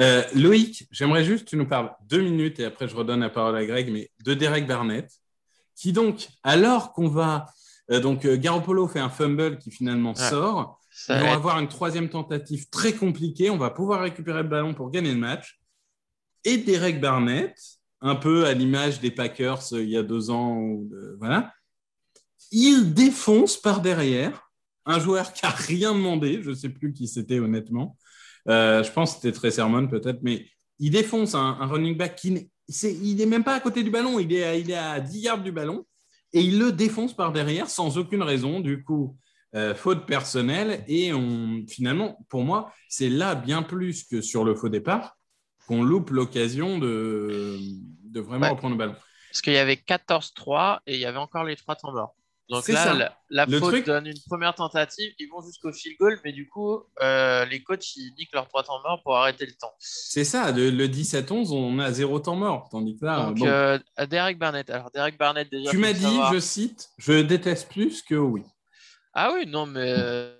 [0.00, 3.28] Euh, Loïc, j'aimerais juste que tu nous parles deux minutes et après je redonne la
[3.30, 5.10] parole à Greg, mais de Derek Barnett,
[5.76, 7.46] qui donc, alors qu'on va.
[8.02, 10.30] donc, Garoppolo fait un fumble qui finalement Ouais.
[10.30, 10.80] sort.
[11.08, 13.50] Ils va être- avoir une troisième tentative très compliquée.
[13.50, 15.60] On va pouvoir récupérer le ballon pour gagner le match.
[16.44, 17.54] Et Derek Barnett,
[18.02, 20.80] un peu à l'image des Packers euh, il y a deux ans,
[22.50, 24.50] il défonce par derrière
[24.84, 26.40] un joueur qui a rien demandé.
[26.42, 27.96] Je ne sais plus qui c'était honnêtement.
[28.48, 30.46] Euh, je pense que c'était très Sermon peut-être, mais
[30.80, 32.50] il défonce un, un running back qui n'est
[32.92, 34.18] n'est même pas à côté du ballon.
[34.18, 35.86] Il est, à, il est à 10 yards du ballon
[36.32, 38.60] et il le défonce par derrière sans aucune raison.
[38.60, 39.16] Du coup,
[39.54, 40.84] euh, faute personnelle.
[40.88, 41.12] Et
[41.68, 45.16] finalement, pour moi, c'est là bien plus que sur le faux départ
[45.66, 47.58] qu'on loupe l'occasion de,
[48.04, 48.50] de vraiment Ouais.
[48.50, 48.96] reprendre le ballon.
[49.30, 52.14] Parce qu'il y avait 14-3 et il y avait encore les trois temps morts.
[52.48, 52.92] Donc là, ça.
[52.92, 56.32] la, la Le faute truc- donne une première tentative, ils vont jusqu'au field goal, mais
[56.32, 59.72] du coup, euh, les coachs, ils niquent leurs trois temps morts pour arrêter le temps.
[59.78, 62.68] C'est ça, le, le 17-11, on a zéro temps mort.
[62.70, 63.78] Tandis que là, Donc, bon, euh,
[64.10, 64.68] Derek Barnett.
[64.68, 65.70] Alors, Derek Barnett, déjà.
[65.70, 68.42] tu m'as dit, savoir- je cite, je déteste plus que oui.
[69.14, 70.36] Ah oui, non, mais euh,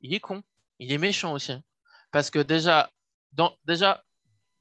[0.00, 0.42] il est con.
[0.80, 1.52] Il est méchant aussi.
[1.52, 1.62] hein.
[2.10, 2.90] Parce que déjà,
[3.64, 4.02] déjà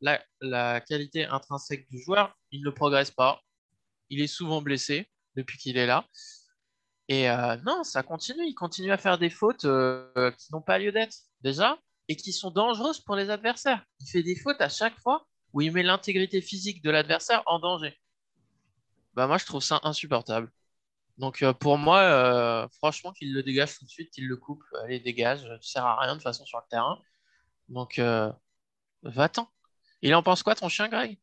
[0.02, 3.42] la, qualité intrinsèque du joueur, il ne progresse pas.
[4.10, 6.06] Il est souvent blessé depuis qu'il est là.
[7.08, 8.46] Et euh, non, ça continue.
[8.46, 12.34] Il continue à faire des fautes euh, qui n'ont pas lieu d'être, déjà, et qui
[12.34, 13.84] sont dangereuses pour les adversaires.
[14.00, 17.60] Il fait des fautes à chaque fois où il met l'intégrité physique de l'adversaire en
[17.60, 17.98] danger.
[19.14, 20.52] Bah, moi, je trouve ça insupportable.
[21.18, 25.00] Donc euh, pour moi, franchement, qu'il le dégage tout de suite, qu'il le coupe, allez,
[25.00, 27.00] dégage, tu sers à rien de façon sur le terrain.
[27.72, 28.32] Donc euh,
[29.04, 29.50] va-t'en.
[30.02, 31.18] Il en pense quoi ton chien, Greg?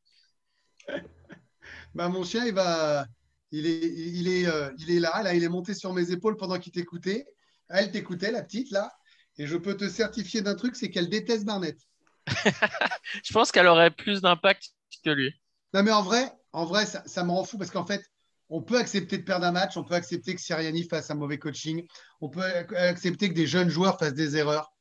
[1.95, 3.07] Bah, mon chien, il va.
[3.51, 6.37] Il est, il, est, euh, il est là, là, il est monté sur mes épaules
[6.37, 7.27] pendant qu'il t'écoutait.
[7.71, 8.93] Elle t'écoutait, la petite, là.
[9.38, 11.79] Et je peux te certifier d'un truc, c'est qu'elle déteste Barnett.
[13.25, 14.71] Je pense qu'elle aurait plus d'impact
[15.03, 15.35] que lui.
[15.73, 18.03] Non, mais en vrai, en vrai ça, ça me rend fou parce qu'en fait,
[18.51, 21.38] on peut accepter de perdre un match, on peut accepter que Siriani fasse un mauvais
[21.38, 21.87] coaching,
[22.21, 24.73] on peut ac- accepter que des jeunes joueurs fassent des erreurs.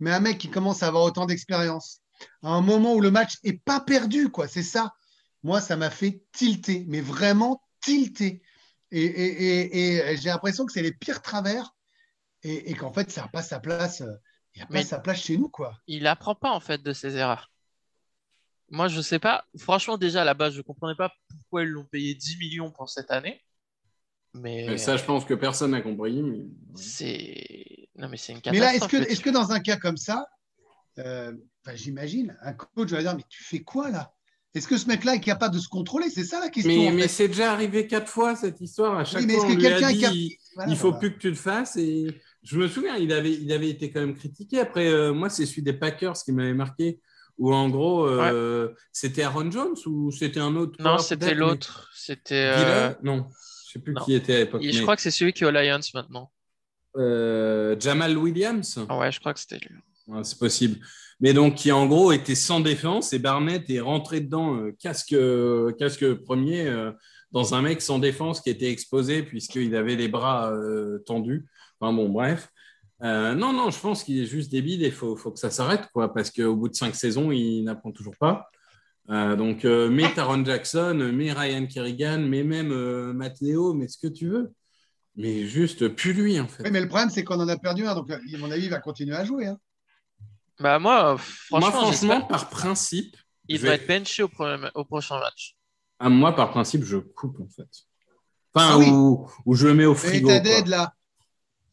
[0.00, 2.01] Mais un mec qui commence à avoir autant d'expérience,
[2.42, 4.92] à un moment où le match est pas perdu, quoi, c'est ça.
[5.42, 8.42] Moi, ça m'a fait tilter, mais vraiment tilter.
[8.90, 9.62] Et, et-
[9.96, 11.74] et- et j'ai l'impression que c'est les pires travers
[12.42, 14.00] et, et qu'en fait, ça n'a pas sa place.
[14.02, 14.12] euh,
[14.54, 15.78] Il pas Mais- sa place chez nous, quoi.
[15.86, 17.50] Il apprend pas en fait de ses erreurs.
[18.70, 19.44] Moi, je sais pas.
[19.58, 22.88] Franchement, déjà à la base, je comprenais pas pourquoi ils l'ont payé 10 millions pour
[22.90, 23.42] cette année.
[24.34, 26.22] Mais Mais ça, je pense que personne n'a compris.
[26.22, 28.90] mais- c'est non, mais c'est une Mais là, est-ce catastrophe.
[28.90, 30.26] que, le est-ce que dans un cas comme ça,
[30.98, 31.32] euh,
[31.64, 34.12] enfin, j'imagine, un coach va dire Mais tu fais quoi là?
[34.54, 36.10] Est-ce que ce mec-là est capable de se contrôler?
[36.10, 36.72] C'est ça la question.
[36.82, 38.98] Mais, en mais c'est déjà arrivé quatre fois cette histoire.
[38.98, 40.92] À chaque Oui, mais fois, on que lui a dit cap- il, Voilà, il faut
[40.92, 41.76] plus que tu le fasses.
[41.76, 42.06] Et
[42.42, 44.60] je me souviens, il avait, il avait été quand même critiqué.
[44.60, 47.00] Après, euh, moi, c'est celui des Packers qui m'avait marqué.
[47.38, 51.88] Où en gros, euh, c'était Aaron Jones ou c'était un autre Non, c'était mais- l'autre.
[51.96, 52.52] C'était.
[52.54, 53.26] Euh, Non,
[53.66, 54.04] je sais plus non.
[54.04, 54.60] qui était à l'époque.
[54.62, 56.30] Je mais- crois que c'est celui qui est aux Lions maintenant.
[56.98, 58.78] euh, Jamal Williams?
[58.90, 59.78] Ah ouais, je crois que c'était lui.
[60.22, 60.78] C'est possible.
[61.20, 65.12] Mais donc, qui en gros était sans défense et Barnett est rentré dedans euh, casque,
[65.12, 66.90] euh, casque premier euh,
[67.30, 70.52] dans un mec sans défense qui était exposé puisqu'il avait les bras
[71.06, 71.46] tendus.
[71.80, 72.48] Enfin bon, bref.
[73.00, 75.88] Non, non, je pense qu'il est juste débile et il faut, faut que ça s'arrête,
[75.92, 78.50] quoi, parce qu'au bout de cinq saisons, il n'apprend toujours pas.
[79.08, 84.28] Donc, mets Taron Jackson, mets Ryan Kerrigan, mets même Matt Leo, mais ce que tu
[84.28, 84.52] veux.
[85.16, 86.64] Mais juste, plus lui, en fait.
[86.64, 87.94] Oui, mais le problème, c'est qu'on en a perdu un.
[87.94, 89.46] Donc, à mon avis, il va continuer à jouer.
[89.46, 89.58] hein.
[90.62, 93.16] Bah moi, euh, franchement, moi, franchement, par principe,
[93.48, 95.56] il vais- être benché au, premier- au prochain match.
[95.98, 97.68] à moi, par principe, je coupe, en fait.
[98.54, 98.88] Enfin, Ah oui.
[98.90, 100.28] ou, ou je le mets au frigo.
[100.28, 100.94] dead, là.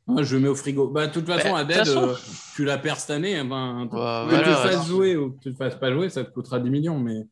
[0.07, 0.87] Ouais, je le mets au frigo.
[0.87, 2.15] Bah, de toute façon, Bah, à de Dead, façon- euh,
[2.55, 3.33] tu la perds cette année.
[3.37, 4.85] eh Ben, Bah, que tu voilà, fasses ouais.
[4.87, 6.97] jouer ou que tu ne fasses pas jouer, ça te coûtera 10 millions.
[6.99, 7.27] Mais,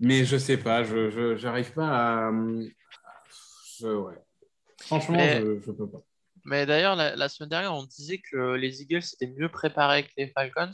[0.00, 1.88] mais je sais pas, je je- j'arrive pas
[2.28, 2.30] à.
[3.80, 4.14] je- ouais.
[4.82, 6.02] Franchement, Mais- je, je peux pas.
[6.44, 10.12] Mais d'ailleurs, la, la semaine dernière, on disait que les Eagles étaient mieux préparés que
[10.16, 10.70] les Falcons.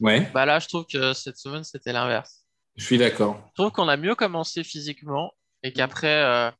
[0.00, 2.44] Ouais, Bah là, je trouve que cette semaine, c'était l'inverse.
[2.76, 3.40] je suis d'accord.
[3.56, 5.32] Je trouve qu'on a mieux commencé physiquement
[5.62, 6.50] et qu'après, euh,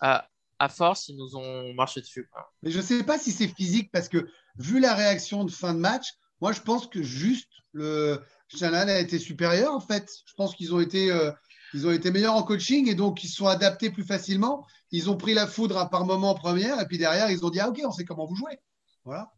[0.00, 2.28] à, à force, ils nous ont marché dessus.
[2.32, 2.52] quoi.
[2.62, 5.74] Mais je ne sais pas si c'est physique parce que, vu la réaction de fin
[5.74, 6.06] de match,
[6.40, 10.10] moi, je pense que juste le Shannon a été supérieur, en fait.
[10.26, 11.10] Je pense qu'ils ont été.
[11.10, 11.30] euh,
[11.74, 14.64] Ils ont été meilleurs en coaching et donc ils se sont adaptés plus facilement.
[14.92, 17.50] Ils ont pris la foudre à par moment en première et puis derrière, ils ont
[17.50, 18.58] dit Ah, ok, on sait comment vous jouez.
[19.04, 19.32] Voilà.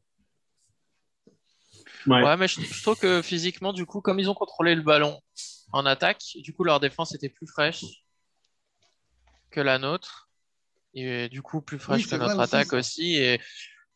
[2.06, 2.22] Ouais.
[2.22, 5.20] Ouais, mais je, je trouve que physiquement, du coup, comme ils ont contrôlé le ballon
[5.72, 7.84] en attaque, du coup, leur défense était plus fraîche
[9.50, 10.28] que la nôtre.
[10.94, 13.14] Et du coup, plus fraîche Oui, que notre aussi, attaque aussi.
[13.16, 13.40] Et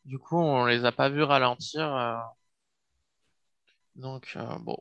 [0.05, 1.83] du coup, on les a pas vus ralentir.
[1.95, 2.17] euh.
[3.95, 4.77] Donc, euh, bon.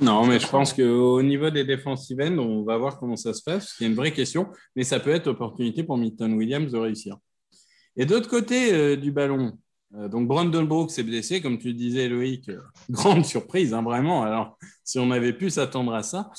[0.00, 3.42] Non, mais je pense qu'au niveau des defensive ends, on va voir comment ça se
[3.42, 3.80] passe.
[3.80, 7.16] a une vraie question, mais ça peut être opportunité pour Milton Williams de réussir.
[7.96, 9.58] Et d'autre côté euh, du ballon,
[9.94, 12.48] euh, donc Brandon Brooks est blessé, comme tu disais, Loïc.
[12.50, 14.22] euh, grande surprise, hein, vraiment.
[14.22, 16.30] Alors, si on avait pu s'attendre à ça.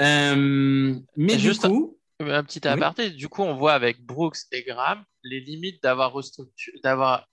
[0.00, 2.70] Euh, mais Et du juste- coup, Un petit Oui.
[2.70, 6.72] aparté, du coup, on voit avec Brooks et Graham les limites d'avoir restructu-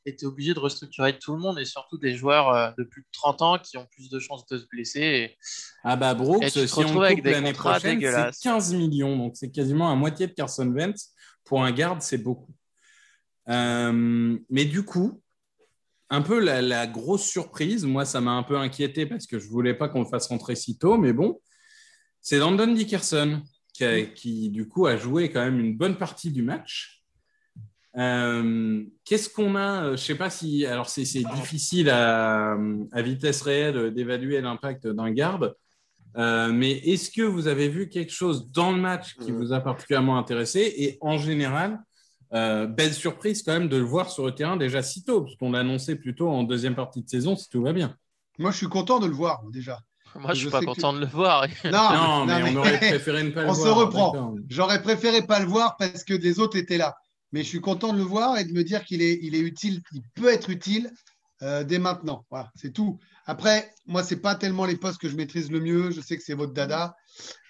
[0.06, 3.08] été obligé de restructurer tout le monde et surtout des joueurs euh, de plus de
[3.14, 5.00] 30 ans qui ont plus de chances de se blesser.
[5.00, 5.38] Et...
[5.84, 8.40] ah bah Brooks, si on avec coupe des l'année prochaine, c'est dégueulasses.
[8.40, 9.16] 15 millions.
[9.16, 11.12] Donc, c'est quasiment à moitié de Carson Wentz.
[11.46, 12.54] Pour un garde, c'est beaucoup.
[13.50, 15.22] Euh, mais du coup,
[16.10, 19.48] un peu la, la grosse surprise, moi, ça m'a un peu inquiété parce que je
[19.48, 21.40] voulais pas qu'on le fasse rentrer si tôt, mais bon,
[22.22, 23.42] c'est Landon Dickerson
[23.74, 27.04] qui, a- qui, du coup, a joué quand même une bonne partie du match.
[27.98, 30.66] Euh, Qu'est-ce qu'on a Je sais pas si.
[30.66, 31.04] Alors, c'est
[31.36, 32.58] difficile à,
[32.92, 35.56] à vitesse réelle d'évaluer l'impact d'un garde.
[36.16, 39.60] Euh, mais est-ce que vous avez vu quelque chose dans le match qui vous a
[39.60, 40.74] particulièrement intéressé?
[40.78, 41.80] Et en général,
[42.34, 45.36] euh, belle surprise quand même de le voir sur le terrain déjà si tôt, parce
[45.36, 47.96] qu'on l'a annoncé plutôt en deuxième partie de saison si tout va bien.
[48.40, 49.80] Moi, je suis content de le voir déjà.
[50.16, 51.48] Moi, je suis Je pas sais content de le voir.
[51.66, 51.72] Non,
[52.26, 53.68] non, mais, on aurait préféré ne pas le On voir.
[53.68, 54.36] se reprend.
[54.50, 56.96] J'aurais préféré pas le voir parce que les autres étaient là.
[57.32, 59.40] Mais je suis content de le voir et de me dire qu'il est, il est
[59.40, 60.92] utile, il peut être utile
[61.42, 62.26] euh, dès maintenant.
[62.30, 63.00] Voilà, c'est tout.
[63.26, 65.92] Après, moi, c'est pas tellement les postes que je maîtrise le mieux.
[65.92, 66.96] Je sais que c'est votre dada.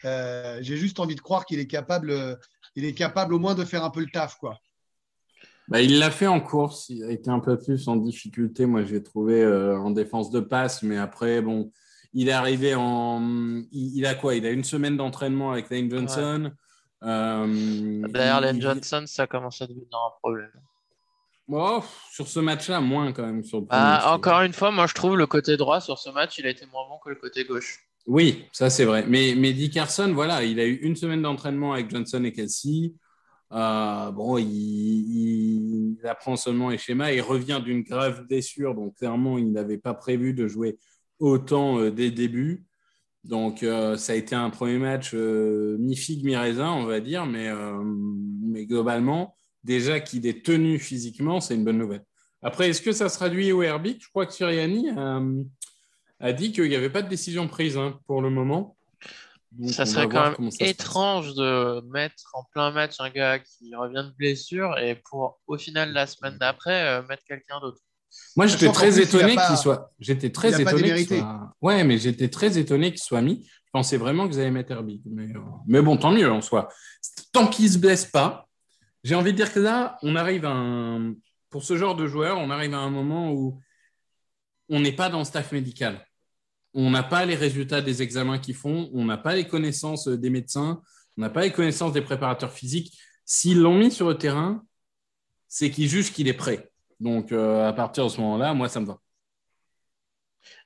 [0.05, 2.35] Euh, J'ai juste envie de croire qu'il est capable, euh,
[2.75, 4.57] il est capable au moins de faire un peu le taf, quoi.
[5.67, 8.65] Bah, il l'a fait en course, il a été un peu plus en difficulté.
[8.65, 11.71] Moi, j'ai trouvé euh, en défense de passe, mais après, bon,
[12.13, 13.21] il est arrivé en.
[13.71, 14.35] Il, il a quoi?
[14.35, 16.51] Il a une semaine d'entraînement avec Lane Johnson.
[17.03, 20.51] Euh, Derrière il- Len il- Johnson, ça commence à devenir un problème.
[21.49, 23.43] Oh, sur ce match-là, moins quand même.
[23.43, 26.09] Sur le premier, Bah, encore une fois, moi, je trouve le côté droit sur ce
[26.09, 27.79] match, il a été moins bon que le côté gauche.
[28.07, 29.05] Oui, ça c'est vrai.
[29.07, 32.93] Mais, mais Dickerson, voilà, il a eu une semaine d'entraînement avec Johnson et Kelsey.
[33.51, 37.11] Euh, bon, il, il- il apprend seulement les schémas.
[37.11, 40.77] Il revient d'une grave blessure, donc clairement, il n'avait pas prévu de jouer
[41.23, 42.65] autant euh, dès le début.
[43.23, 47.47] Donc, euh, ça a été un premier match euh, mi-figue, mi-raisin, on va dire, mais,
[47.47, 52.03] euh, mais globalement, déjà qu'il est tenu physiquement, c'est une bonne nouvelle.
[52.41, 54.89] Après, est-ce que ça se traduit au Herbig Je crois que Siriani
[56.19, 58.75] a dit qu'il n'y avait pas de décision prise hein, pour le moment.
[59.53, 63.73] Donc, ça serait quand même ça étrange de mettre en plein match un gars qui
[63.73, 67.79] revient de blessure et pour, au final, la semaine d'après, mettre quelqu'un d'autre.
[68.35, 69.91] Moi, j'étais très étonné qu'il soit.
[69.99, 71.53] J'étais très étonné soit.
[71.61, 73.45] Ouais, mais j'étais très étonné qu'il soit mis.
[73.65, 75.01] Je pensais vraiment qu'ils allaient mettre Herbig.
[75.05, 76.69] Mais, euh, mais bon, tant mieux en soi.
[77.31, 78.47] Tant qu'il se blesse pas,
[79.03, 81.13] j'ai envie de dire que là, on arrive à un.
[81.49, 83.59] Pour ce genre de joueur, on arrive à un moment où
[84.69, 86.05] on n'est pas dans le staff médical.
[86.73, 90.31] On n'a pas les résultats des examens qu'ils font, on n'a pas les connaissances des
[90.31, 90.81] médecins,
[91.17, 92.97] on n'a pas les connaissances des préparateurs physiques.
[93.25, 94.65] S'ils l'ont mis sur le terrain,
[95.47, 96.71] c'est qu'ils jugent qu'il est prêt.
[97.03, 98.97] Donc, euh, à partir de ce moment-là, moi, ça me va.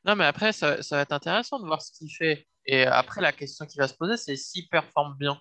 [0.05, 2.47] Non, mais après, ça, ça va être intéressant de voir ce qu'il fait.
[2.65, 5.39] Et après, la question qui va se poser, c'est s'il performe bien.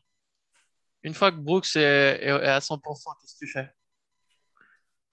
[1.02, 3.68] Une fois que Brooks est, est- est à 100%, qu'est-ce que tu fais?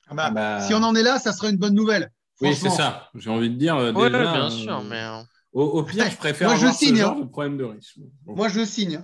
[0.08, 2.12] Ah bah, Bah, Si on en est là, ça serait une bonne nouvelle.
[2.40, 3.10] Oui, c'est ça.
[3.16, 3.76] J'ai envie de dire.
[3.76, 5.06] euh, Oui, déjà, bien euh, sûr, mais
[5.52, 7.20] Au, au pire, je préfère Moi, je avoir ce signe, genre hein.
[7.22, 8.00] de problème de riche.
[8.24, 9.02] Bon, Moi, je signe.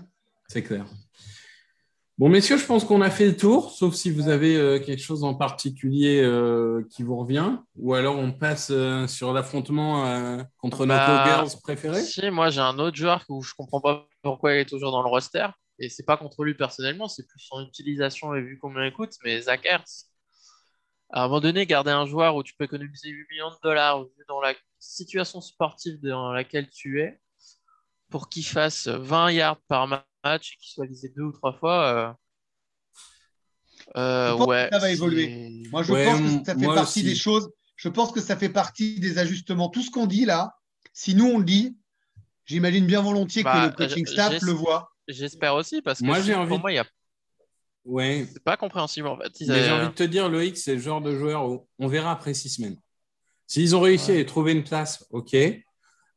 [0.47, 0.85] c'est clair.
[2.19, 5.01] Bon, messieurs, je pense qu'on a fait le tour, sauf si vous avez euh, quelque
[5.01, 10.85] chose en particulier euh, qui vous revient, ou alors on passe euh, sur l'affrontement contre
[10.85, 12.03] nos Bah, co-girls préférés.
[12.03, 15.01] si, moi j'ai un autre joueur où je comprends pas pourquoi il est toujours dans
[15.01, 15.47] le roster.
[15.79, 19.13] Et c'est pas contre lui personnellement, c'est plus son utilisation et vu combien il coûte,
[19.23, 20.09] mais Zach Ertz.
[21.11, 24.03] À un moment donné, garder un joueur où tu peux économiser 8 millions de dollars
[24.03, 27.19] vu dans la situation sportive dans laquelle tu es,
[28.09, 31.53] pour qu'il fasse 20 yards par ma- match et qu'il soit visé deux ou trois
[31.53, 31.85] fois.
[31.85, 32.13] euh,
[33.97, 35.63] euh, Je pense que ouais, ça va évoluer.
[35.71, 37.03] Moi, je Ouais, pense que ça fait partie aussi.
[37.03, 37.49] des choses.
[37.75, 39.69] Je pense que ça fait partie des ajustements.
[39.69, 40.55] Tout ce qu'on dit là,
[40.93, 41.77] si nous on le dit,
[42.45, 44.91] j'imagine bien volontiers Bah, que le coaching staff le voit.
[45.07, 46.85] J'espère aussi, parce que Moi, j'ai envie pour moi, il y a...
[47.85, 49.31] Ouais, c'est pas compréhensible en fait.
[49.39, 51.87] Ils mais j'ai envie de te dire, Loïc, c'est le genre de joueur où on
[51.87, 52.77] verra après six semaines.
[53.47, 55.35] S'ils ont réussi à trouver une place, ok.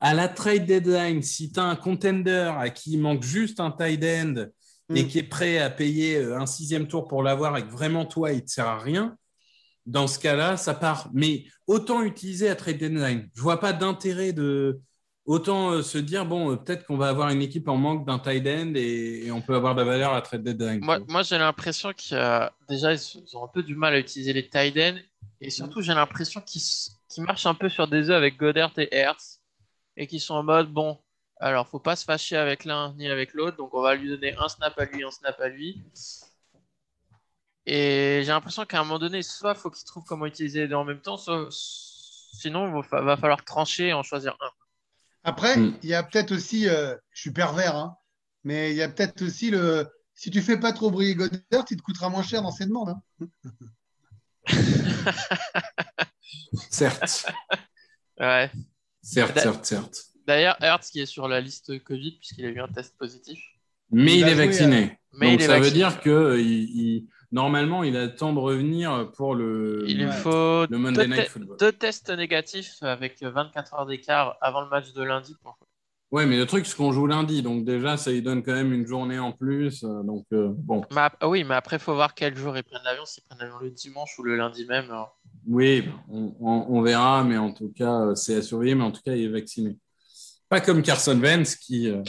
[0.04, 3.70] À la trade deadline, si tu as un contender à qui il manque juste un
[3.70, 4.46] tight end
[4.94, 5.06] et Mm.
[5.06, 8.32] qui est prêt à payer euh, un sixième tour pour l'avoir et que vraiment toi,
[8.32, 9.16] il ne te sert à rien,
[9.86, 11.08] dans ce cas-là, ça part.
[11.14, 13.30] Mais autant utiliser à trade deadline.
[13.34, 14.80] Je vois pas d'intérêt de.
[15.24, 18.18] Autant euh, se dire, bon, euh, peut-être qu'on va avoir une équipe en manque d'un
[18.18, 20.84] tight end et, et on peut avoir de la valeur à trade deadline.
[20.84, 22.52] Moi, j'ai l'impression qu'il y a...
[22.68, 24.98] déjà, ils ont un peu du mal à utiliser les tight ends.
[25.40, 29.41] Et surtout, j'ai l'impression qu'ils marchent un peu sur des œufs avec Goddard et Hertz.
[29.96, 30.98] Et qu'ils sont en mode, bon,
[31.38, 33.56] alors, faut pas se fâcher avec l'un ni avec l'autre.
[33.56, 35.82] Donc, on va lui donner un snap à lui, un snap à lui.
[37.66, 40.74] Et j'ai l'impression qu'à un moment donné, soit faut qu'ils trouvent comment utiliser les deux
[40.74, 41.48] en même temps, soit...
[41.50, 44.50] sinon, il va, fa- va falloir trancher et en choisir un.
[45.24, 45.78] Après, Mm.
[45.82, 47.96] il y a peut-être aussi, euh, je suis pervers, hein,
[48.42, 49.88] mais il y a peut-être aussi le.
[50.14, 52.90] Si tu fais pas trop briller Goddard, il te coûtera moins cher dans ses demandes.
[52.90, 53.02] hein.
[56.70, 57.26] Certes,
[58.18, 58.50] Ouais.
[59.02, 60.04] Certes, certes, certes.
[60.26, 63.40] D'ailleurs, Hertz qui est sur la liste Covid puisqu'il a eu un test positif.
[63.90, 64.98] Mais Il est vacciné.
[65.14, 65.78] Mais Donc il est ça veut vacciné.
[65.78, 69.98] dire que euh, il- il- normalement, il a le temps de revenir pour le, Il
[69.98, 70.12] lui Ouais.
[70.12, 71.56] faut le Monday deux, Night te- Football.
[71.58, 75.34] deux tests négatifs avec 24 heures d'écart avant le match de lundi.
[75.42, 75.58] pour-
[76.12, 77.42] Ouais, mais le truc, c'est qu'on joue lundi.
[77.42, 79.82] Donc déjà, ça lui donne quand même une journée en plus.
[79.82, 82.54] euh, Donc euh, bon, Mais ap- ah oui, mais après, il faut voir quel jour
[82.56, 84.84] ils prennent l'avion, s'ils prennent l'avion le dimanche ou le lundi même.
[84.84, 84.94] hein.
[84.94, 85.18] alors.
[85.46, 87.24] oui, on, on- on verra.
[87.24, 88.74] Mais en tout cas, euh, c'est à surveiller.
[88.74, 89.78] Mais en tout cas, il est vacciné.
[90.50, 92.02] Pas comme Carson Wentz qui, euh,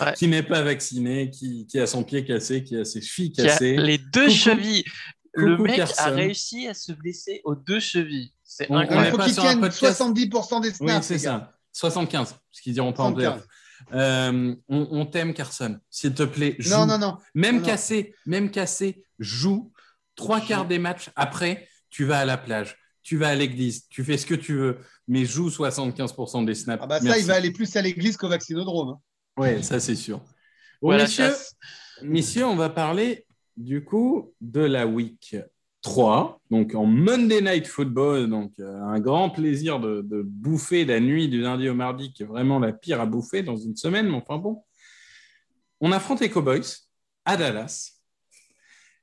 [0.00, 0.12] Ouais.
[0.14, 3.40] qui n'est pas vacciné, qui, qui a son pied cassé, qui a ses chevilles Qui
[3.40, 3.76] a cassées.
[3.76, 4.84] les deux Coucou- chevilles.
[5.32, 6.02] le coucou mec Carson.
[6.02, 8.32] a réussi à se blesser aux deux chevilles.
[8.44, 9.16] C'est On- on Il est incroyable.
[9.16, 10.00] faut qu'il sur un tienne podcast.
[10.00, 11.06] 70% des Oui, snaps.
[11.06, 11.30] c'est les gars.
[11.40, 11.53] ça.
[11.74, 13.32] 75, parce qu'ils diront pas en 75.
[13.42, 13.46] playoff.
[13.92, 15.78] Euh, on on t'aime, Carson.
[15.90, 16.70] S'il te plaît, joue.
[16.70, 17.18] Non, non, non.
[17.34, 17.66] Même Non, non.
[17.66, 19.70] cassé, même cassé, joue.
[20.16, 20.46] Trois Joue.
[20.46, 21.10] quarts des matchs.
[21.16, 24.54] Après, tu vas à la plage, tu vas à l'église, tu fais ce que tu
[24.54, 26.80] veux, mais joue 75% des snaps.
[26.82, 27.20] Ah bah ça, Merci.
[27.22, 28.90] il va aller plus à l'église qu'au vaccinodrome.
[28.90, 29.00] hein.
[29.36, 30.22] Ouais, ça c'est sûr.
[30.80, 31.34] Bon, messieurs,
[32.02, 35.36] messieurs, on va parler du coup de la week
[35.84, 41.28] 3, donc en Monday Night Football, donc euh, un grand plaisir de, bouffer la nuit
[41.28, 44.16] du lundi au mardi, qui est vraiment la pire à bouffer dans une semaine, mais
[44.16, 44.64] enfin bon.
[45.80, 46.64] On affronte les Cowboys
[47.26, 47.92] à Dallas.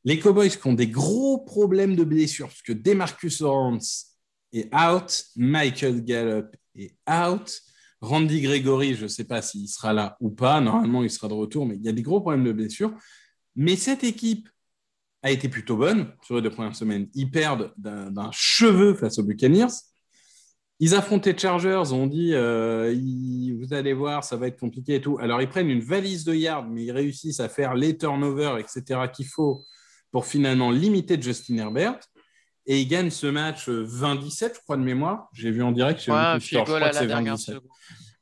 [0.03, 4.17] Les Cowboys qui ont des gros problèmes de blessures, parce que Demarcus Lawrence
[4.51, 7.61] est out, Michael Gallup est out,
[8.01, 11.33] Randy Gregory, je ne sais pas s'il sera là ou pas, normalement il sera de
[11.33, 12.91] retour, mais il y a des gros problèmes de blessures.
[13.55, 14.49] Mais cette équipe
[15.23, 17.07] a été plutôt bonne sur les deux premières semaines.
[17.13, 19.67] Ils perdent d'un cheveu face aux Buccaneers.
[20.79, 24.95] Ils affrontent les Chargers, on dit euh, ils- vous allez voir, ça va être compliqué
[24.95, 25.17] et tout.
[25.21, 29.01] Alors ils prennent une valise de yards, mais ils réussissent à faire les turnovers, etc.
[29.13, 29.63] qu'il faut
[30.11, 31.99] pour finalement limiter Justin Herbert.
[32.65, 35.27] Et ils gagnent ce match euh, 20-17, je crois, de mémoire.
[35.33, 36.05] J'ai vu en direct.
[36.07, 37.55] Ouais, un field goal à que la c'est dernière 27.
[37.55, 37.69] seconde.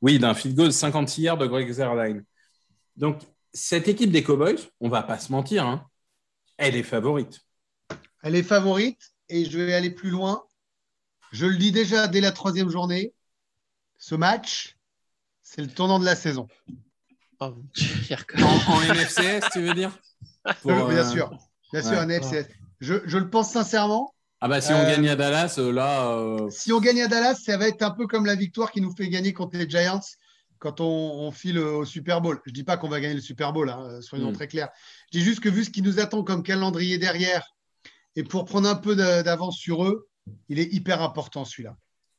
[0.02, 2.24] Oui, d'un field goal 56 yards de Greg Zerline.
[2.96, 3.20] Donc,
[3.52, 5.84] cette équipe des Cowboys, on va pas se mentir, hein,
[6.60, 7.40] elle est favorite.
[8.22, 10.44] Elle est favorite et je vais aller plus loin.
[11.32, 13.12] Je le dis déjà dès la troisième journée.
[13.98, 14.76] Ce match,
[15.42, 16.46] c'est le tournant de la saison.
[17.40, 17.54] Oh,
[18.42, 19.98] En, en NFCS, tu veux dire?
[20.62, 21.30] Pour, Euh, bien euh, sûr,
[21.72, 22.20] bien sûr, ouais.
[22.20, 22.48] FCS.
[22.80, 24.14] Je, je le pense sincèrement.
[24.42, 27.08] Ah bah si on Euh, gagne à Dallas, euh, là, euh, Si on gagne à
[27.08, 29.68] Dallas, ça va être un peu comme la victoire qui nous fait gagner contre les
[29.68, 30.00] Giants
[30.60, 32.40] quand on, on file au Super Bowl.
[32.46, 34.34] Je dis pas qu'on va gagner le Super Bowl, hein, soyons Mm.
[34.34, 34.68] très clairs.
[35.12, 37.44] Je dis juste que vu ce qui nous attend comme calendrier derrière,
[38.14, 40.06] et pour prendre un peu d'a- d'avance sur eux,
[40.48, 41.76] Il est hyper important celui-là.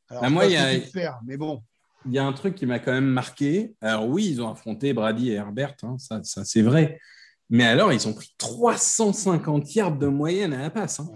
[0.09, 1.63] Alors, Bah, moi, il y a- mais bon.
[2.05, 3.73] Il y a un truc qui m'a quand même marqué.
[3.79, 6.99] Alors oui, ils ont affronté Brady et Herbert, hein, ça, ça, c'est vrai.
[7.49, 10.99] Mais alors, ils ont pris 350 yards de moyenne à la passe.
[10.99, 11.09] hein.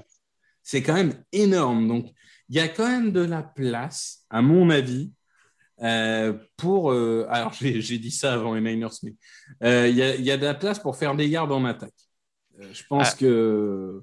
[0.63, 1.87] C'est quand même énorme.
[1.87, 2.11] Donc,
[2.49, 5.11] il y a quand même de la place, à mon avis,
[5.81, 6.91] euh, pour...
[6.91, 9.13] euh, alors, j'ai dit ça avant les Niners, mais
[9.63, 11.93] euh, il y, a, y a de la place pour faire des yards en attaque.
[12.71, 13.15] Je pense Ah.
[13.19, 14.01] que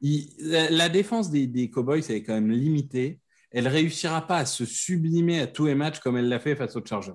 [0.00, 3.20] il- la, la défense des, des Cowboys elle est quand même limitée.
[3.50, 6.74] Elle réussira pas à se sublimer à tous les matchs comme elle l'a fait face
[6.76, 7.12] aux Chargers.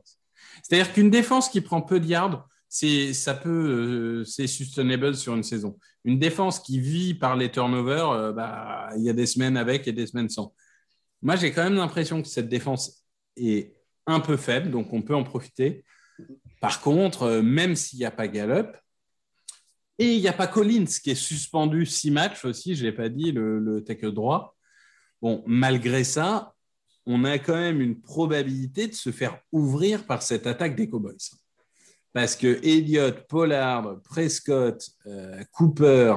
[0.63, 5.43] C'est-à-dire qu'une défense qui prend peu de yards, c'est ça peut c'est sustainable sur une
[5.43, 5.77] saison.
[6.05, 9.91] Une défense qui vit par les turnovers, bah, il y a des semaines avec et
[9.91, 10.53] des semaines sans.
[11.21, 13.03] Moi, j'ai quand même l'impression que cette défense
[13.35, 13.73] est
[14.09, 15.83] un peu faible, donc on peut en profiter.
[16.61, 18.75] Par contre, euh, même s'il n'y a pas Gallup,
[19.97, 22.95] et il n'y a pas Collins qui est suspendu six matchs aussi, je ne l'ai
[22.95, 24.55] pas dit, le, le tackle droit.
[25.21, 26.53] Bon, malgré ça,
[27.05, 31.17] on a quand même une probabilité de se faire ouvrir par cette attaque des Cowboys.
[32.13, 36.15] Parce que Elliott, Pollard, Prescott, euh, Cooper,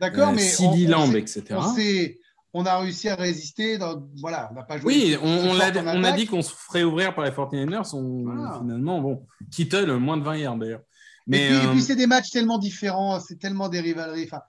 [0.00, 0.86] D'accord, euh, mais.
[0.86, 1.42] Lamb, etc.
[1.50, 2.20] On, sait-
[2.58, 3.78] on a réussi à résister.
[3.78, 4.94] Dans, voilà, on n'a pas joué.
[4.94, 6.16] Oui, on, on on a attaque.
[6.16, 7.94] dit qu'on se ferait ouvrir par les 49ers.
[7.94, 8.58] On, Voilà.
[8.60, 10.80] Finalement, bon, Kittle, moins de 20 yards d'ailleurs.
[10.80, 10.82] Et
[11.28, 14.24] Mais puis, et euh, puis, c'est des matchs tellement différents, c'est tellement des rivaleries.
[14.24, 14.40] Enfin,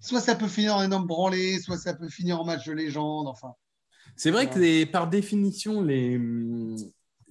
[0.00, 3.26] soit ça peut finir en énorme branlé, soit ça peut finir en match de légende.
[3.28, 3.52] Enfin,
[4.16, 6.76] c'est vrai que les- par définition, les, hum,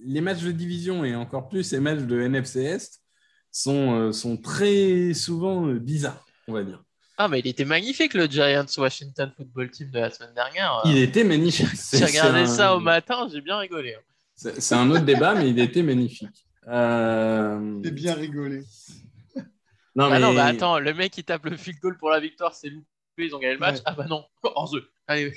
[0.02, 3.00] les matchs de division et encore plus les matchs de NFC Est
[3.52, 6.82] sont, euh, sont très souvent euh, bizarres, on va dire.
[7.22, 10.80] Ah, mais il était magnifique le Giants Washington Football Team de la semaine dernière.
[10.86, 11.66] Il était magnifique.
[11.92, 13.94] J'ai regardé un- ça au matin, j'ai bien rigolé.
[13.94, 14.50] hein.
[14.58, 16.46] C'est un autre débat, mais il était magnifique.
[16.66, 18.62] Euh, j'ai bien rigolé.
[19.94, 22.20] Non, Ah non, mais- bah attends, le mec qui tape le field goal pour la
[22.20, 22.86] victoire, c'est loupé,
[23.18, 23.76] ils ont gagné le match.
[23.76, 23.82] Ouais.
[23.84, 24.88] Ah bah non, hors jeu.
[25.06, 25.30] Allez.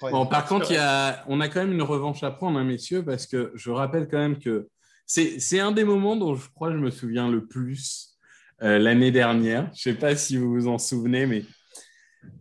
[0.00, 0.74] Bon, par contre, vrai.
[0.74, 3.50] il y a, on a quand même une revanche à prendre, hein, messieurs, parce que
[3.56, 4.68] je rappelle quand même que
[5.06, 8.13] c'est c'est un des moments dont je crois que je me souviens le plus
[8.62, 9.70] euh, l'année dernière.
[9.74, 11.44] Je ne sais pas si vous vous en souvenez, mais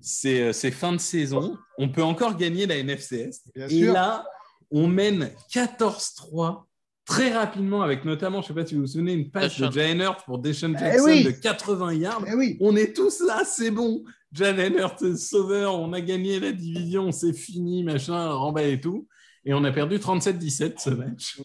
[0.01, 1.57] c'est euh, fin de saison.
[1.77, 3.41] On peut encore gagner la NFCS.
[3.55, 3.93] Bien Et sûr.
[3.93, 4.25] là,
[4.71, 6.63] on mène 14-3
[7.05, 9.69] très rapidement, avec notamment, je ne sais pas si vous vous souvenez, une passe de.
[9.69, 11.23] Jalen Hurts pour Deshaun Eh Jackson oui.
[11.23, 12.23] de 80 yards.
[12.27, 14.03] Eh oui, On est tous là, c'est bon.
[14.31, 19.07] Jalen Hurts, sauveur, on a gagné la division, c'est fini, machin, remballe et tout.
[19.45, 21.41] Et on a perdu 37-17 ce match.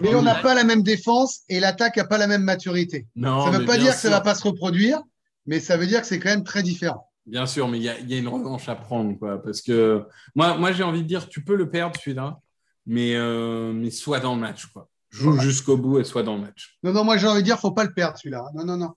[0.00, 3.06] Mais on n'a pas la même défense et l'attaque n'a pas la même maturité.
[3.16, 5.00] Non, ça ne veut pas dire que ça ne va pas se reproduire,
[5.46, 7.10] mais ça veut dire que c'est quand même très différent.
[7.26, 9.42] Bien sûr, mais il y, a- il y a une revanche à prendre, quoi.
[9.42, 12.38] Parce que moi, moi j'ai envie de dire, tu peux le perdre celui-là,
[12.86, 14.88] mais, euh, mais sois dans le match, quoi.
[15.10, 16.78] Joue jusqu'au bout et sois dans le match.
[16.82, 18.44] Non, non, moi j'ai envie de dire, faut pas le perdre celui-là.
[18.54, 18.94] Non, non, non.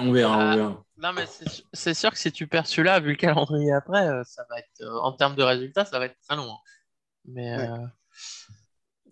[0.00, 0.56] On verra, on Ah.
[0.56, 0.82] verra.
[1.02, 1.26] Non, mais
[1.74, 4.80] c'est sûr que si tu perds celui-là, vu le calendrier après, euh, ça va être,
[4.80, 6.50] euh, en termes de résultats, ça va être très long.
[6.50, 6.56] hein.
[7.26, 7.68] Mais Ouais.
[7.68, 7.76] euh,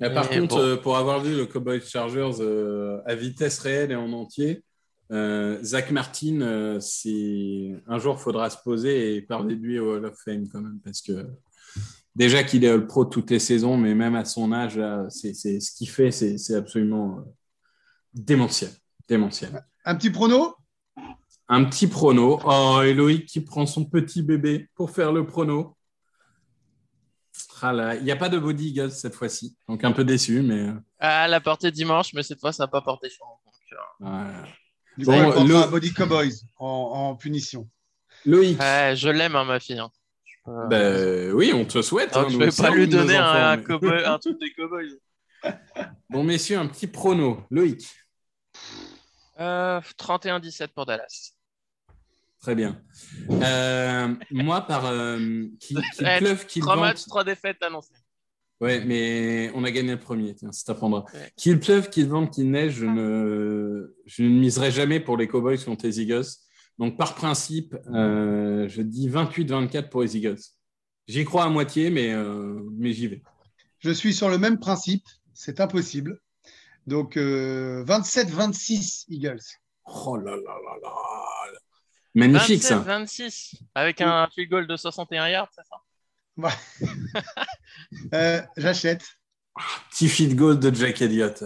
[0.00, 0.60] Mais par contre, bon.
[0.62, 4.62] euh, pour avoir vu le Cowboys Chargers euh, à vitesse réelle et en entier,
[5.12, 9.78] euh, Zach Martin, euh, c'est un jour, il faudra se poser et parler de lui
[9.78, 11.26] au Hall of Fame quand même, parce que
[12.16, 15.34] déjà qu'il est All Pro toutes les saisons, mais même à son âge, là, c'est,
[15.34, 17.22] c'est- ce qu'il fait, c'est, c'est absolument euh,
[18.14, 18.70] démentiel.
[19.08, 19.64] démentiel.
[19.84, 20.54] Un petit prono?
[21.48, 22.40] Un petit prono.
[22.46, 25.73] Oh, Eloïc qui prend son petit bébé pour faire le prono.
[27.62, 30.42] Ah là, Il n'y a pas de Body Eagles cette fois-ci, donc un peu déçu,
[30.42, 30.68] mais...
[30.68, 33.38] euh, ah, la portée dimanche, mais cette fois, ça n'a pas porté chance.
[33.44, 34.44] Donc, euh, voilà.
[34.98, 37.68] Du Bon, coup, le- Body Cowboys en, en punition.
[38.26, 39.78] Loïc, ouais, je l'aime, hein, ma fille.
[39.78, 39.90] hein.
[40.24, 42.14] Je peux- ben, oui, on te souhaite.
[42.14, 44.38] Donc, hein, je nous vais pas lui donner un, enfants, un mais- cowboy- un truc
[44.40, 44.98] des cowboys.
[46.10, 47.44] Bon, messieurs, un petit prono.
[47.50, 47.86] Loïc,
[49.40, 51.33] Euh, 31-17 pour Dallas.
[52.44, 52.78] Très bien.
[53.30, 55.18] Euh, moi, par euh,
[55.58, 57.94] qui, qui Eh, pleuve, qu'il Trois matchs, trois défaites annoncées.
[58.60, 61.06] Ouais, mais on a gagné le premier, tiens, ça t'apprendra.
[61.14, 61.32] Ouais.
[61.36, 65.64] Qu'il pleuve, qu'il vente, qu'il neige, je ne, je ne miserai jamais pour les Cowboys
[65.64, 66.26] contre les Eagles.
[66.78, 70.40] Donc, par principe, euh, je dis 28-24 pour les Eagles.
[71.08, 73.22] J'y crois à moitié, mais, euh, mais j'y vais.
[73.78, 76.20] Je suis sur le même principe, c'est impossible.
[76.86, 79.40] Donc euh, 27-26 Eagles.
[79.86, 81.33] Oh là là là là.
[82.14, 82.78] Magnifique, ça.
[82.80, 85.76] 27-26 avec un field goal de 61 yards, c'est ça?
[88.12, 89.04] Euh, J'achète.
[89.90, 91.44] Petit field goal de Jack Elliott.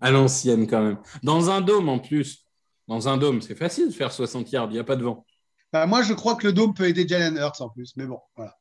[0.00, 0.98] À l'ancienne, quand même.
[1.22, 2.44] Dans un dôme, en plus.
[2.86, 5.26] Dans un dôme, c'est facile de faire 60 yards, il n'y a pas de vent.
[5.72, 8.20] Bah, moi, je crois que le dôme peut aider Jalen Hurts en plus, mais bon,
[8.36, 8.56] voilà.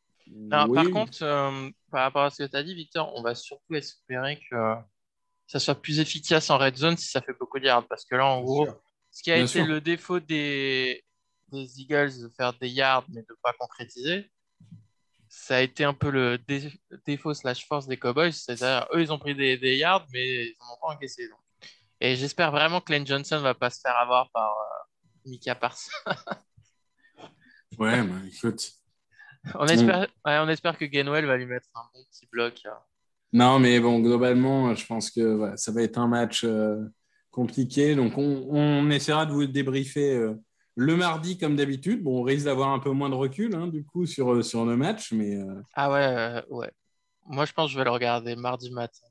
[0.49, 3.75] Par contre, euh, par rapport à ce que tu as dit, Victor, on va surtout
[3.75, 4.55] espérer que
[5.45, 7.87] ça soit plus efficace en red zone si ça fait beaucoup de yards.
[7.87, 8.75] Parce que là, en Bien gros, sûr.
[9.11, 9.65] ce qui a Bien été sûr.
[9.65, 11.05] le défaut des,
[11.51, 14.29] des Eagles de faire des yards mais de pas concrétiser,
[15.29, 16.71] ça a été un peu le dé-
[17.05, 18.31] défaut slash force des Cowboys.
[18.33, 21.27] C'est-à-dire, eux, ils ont pris des, des yards, mais ils n'en ont pas encaissé.
[21.27, 21.39] donc.
[21.99, 25.91] Et j'espère vraiment que Lane Johnson va pas se faire avoir par euh, Mika Parsons.
[27.77, 28.71] Ouais, bah, écoute.
[29.55, 32.61] on, espère, ouais, on espère que Gainwell va lui mettre un bon petit bloc.
[32.65, 32.71] euh.
[33.33, 36.83] Non, mais bon, globalement, je pense que voilà, ça va être un match euh,
[37.29, 37.93] compliqué.
[37.95, 40.33] Donc, on, on essaiera de vous débriefer euh,
[40.77, 42.03] le mardi comme d'habitude.
[42.03, 44.65] Bon, on risque d'avoir un peu moins de recul, hein, du coup, sur, euh, sur
[44.65, 45.11] le match.
[45.11, 46.71] Mais euh, Ah ouais, euh, ouais.
[47.25, 49.05] Moi, je pense que je vais le regarder mardi matin.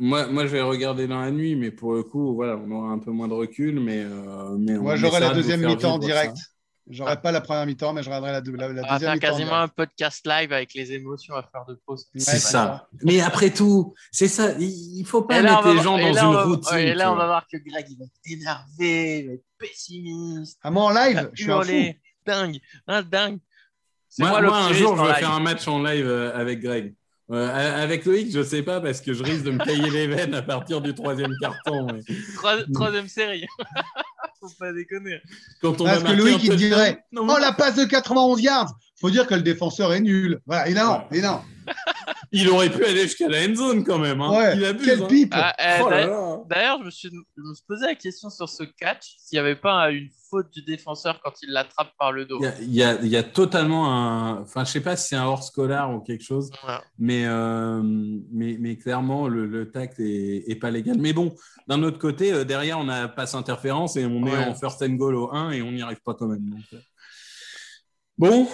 [0.00, 1.56] moi, moi, je vais regarder dans la nuit.
[1.56, 3.80] Mais pour le coup, voilà, on aura un peu moins de recul.
[3.80, 6.36] Mais, euh, mais Moi, j'aurai la deuxième mi-temps en direct.
[6.36, 6.42] ça.
[6.90, 9.14] J'aurai pas la première mi-temps, mais je regarderai la, la, la On va deuxième faire
[9.14, 9.26] mi-temps.
[9.26, 12.06] en quasiment un podcast live avec les émotions à faire de pause.
[12.14, 12.88] Ouais, C'est c'est ça.
[13.02, 14.52] Mais après tout, c'est ça.
[14.58, 16.76] Il faut pas là, mettre les gens dans là, une va- routine.
[16.78, 20.58] et là, on va voir que Greg, il va être énervé, il va être pessimiste.
[20.62, 21.98] Ah, moi, en live, je suis un fou.
[22.26, 23.38] Dingue, hein, dingue.
[24.18, 25.16] Moi, moi, un jour, je vais live.
[25.16, 26.94] faire un match en live euh, avec Greg.
[27.30, 30.34] Euh, avec Loïc, je sais pas parce que je risque de me tailler les veines
[30.34, 31.86] à partir du troisième carton.
[31.86, 32.00] mais
[32.36, 33.46] Trois- Troisième série.
[34.48, 35.20] Faut pas déconner.
[35.62, 38.74] Quand on Parce va que Loïc, il dirait Non, Oh, la passe de 91 yards
[39.00, 40.40] Faut dire que le défenseur est nul.
[40.46, 41.40] Voilà, non, et non.
[42.30, 44.20] Il aurait pu aller jusqu'à la end zone quand même.
[44.20, 44.30] hein.
[44.30, 44.84] Ouais, il abuse.
[44.86, 45.06] quelle hein.
[45.08, 48.48] pipe Ah, eh, Oh d'ailleurs- je me, suis, je me suis posé la question sur
[48.48, 52.24] ce catch, s'il n'y avait pas une faute du défenseur quand il l'attrape par le
[52.26, 52.40] dos.
[52.60, 54.42] Il y, a, y y totalement un.
[54.42, 56.50] Enfin, je sais pas si c'est un hors scolaire ou quelque chose,
[56.98, 57.80] mais, euh,
[58.32, 60.98] mais, mais clairement, le, le tact est, est pas légal.
[60.98, 61.34] Mais bon,
[61.68, 64.44] d'un autre côté, euh, derrière, on a passe interférence et on est Ouais.
[64.44, 66.48] en first and goal au 1 et on n'y arrive pas quand même.
[66.50, 66.78] donc, euh.
[68.18, 68.48] Bon,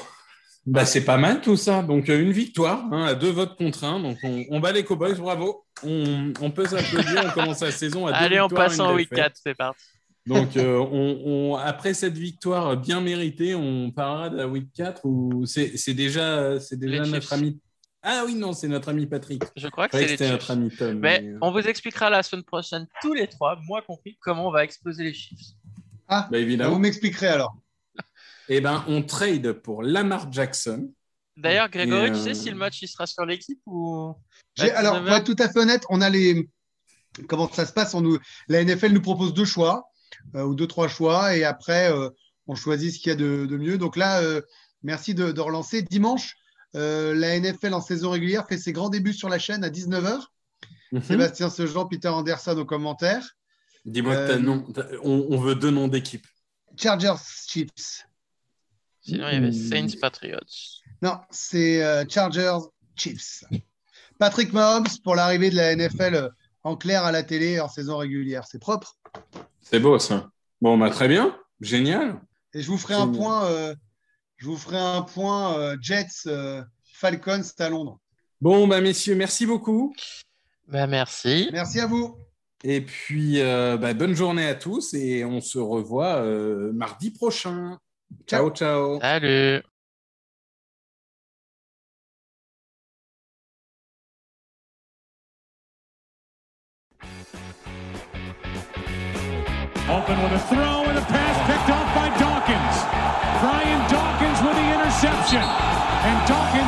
[0.67, 1.83] bah, c'est pas mal tout ça.
[1.83, 4.01] Donc, euh, une victoire hein, à deux votes contre un.
[4.01, 5.65] Donc, on, on bat les Cowboys, bravo.
[5.83, 7.25] On, on peut s'applaudir.
[7.27, 9.25] on commence la saison à deux Allez, on victoires, passe en week défaite.
[9.35, 9.85] 4, c'est parti.
[10.27, 15.01] Donc, euh, on, on- après cette victoire bien méritée, on parlera de la week 4
[15.05, 17.59] ou c'est c'est déjà, c'est déjà Les notre ami.
[18.03, 19.43] Ah oui, non, c'est notre ami Patrick.
[19.57, 20.99] Je crois que c'est notre ami Tom.
[21.01, 24.49] Mais mais, euh, on vous expliquera la semaine prochaine, tous les trois, moi compris, comment
[24.49, 25.39] on va exploser les Chiefs.
[26.09, 26.79] Ah, bah, vous évidemment.
[26.79, 27.55] m'expliquerez alors.
[28.53, 30.93] Eh ben, on trade pour Lamar Jackson.
[31.37, 34.13] D'ailleurs, Grégory, tu euh, sais si le match il sera sur l'équipe ou.
[34.59, 36.51] Alors, 19 pour être tout à fait honnête, on a les.
[37.29, 38.19] Comment ça se passe on nous...
[38.49, 39.89] La NFL nous propose deux choix,
[40.35, 42.11] euh, ou deux, trois choix, et après, euh,
[42.49, 43.79] on choisit ce qu'il y a de, de mieux.
[43.79, 44.43] Donc là, euh,
[44.83, 45.83] merci de, de relancer.
[45.83, 46.35] Dimanche,
[46.75, 50.19] euh, la NFL en saison régulière fait ses grands débuts sur la chaîne à 19h.
[50.93, 51.03] Mhm.
[51.03, 53.37] Sébastien Sejean, Peter Anderson aux commentaires.
[53.85, 56.27] Dis-moi que t'as nom- t'as- on, on veut deux noms d'équipe.
[56.77, 57.15] Chargers
[57.47, 58.05] Chiefs.
[59.03, 59.53] Sinon, il y avait Hmm.
[59.89, 60.39] Saints Patriots.
[61.03, 62.59] Non, c'est euh, Chargers
[62.97, 63.45] Chiefs.
[64.19, 66.29] Patrick Mahomes pour l'arrivée de la NFL euh,
[66.63, 68.45] en clair à la télé en saison régulière.
[68.47, 68.99] C'est propre.
[69.63, 70.31] C'est beau ça.
[70.61, 71.37] Bon, bah, très bien.
[71.61, 72.21] Génial.
[72.53, 73.75] Et je vous ferai un point, euh,
[74.37, 77.99] je vous ferai un point euh, Jets euh, Falcons à Londres.
[78.41, 79.95] Bon, bah, messieurs, merci beaucoup.
[80.69, 81.49] Bah, merci.
[81.53, 82.17] Merci à vous.
[82.63, 87.79] Et puis, euh, bah, bonne journée à tous et on se revoit euh, mardi prochain.
[88.27, 89.01] Ciao, ciao.
[89.01, 89.65] Salut.
[99.91, 102.77] Open with a throw and a pass picked off by Dawkins.
[103.43, 105.43] Brian Dawkins with the interception.
[105.43, 106.60] And Dawkins.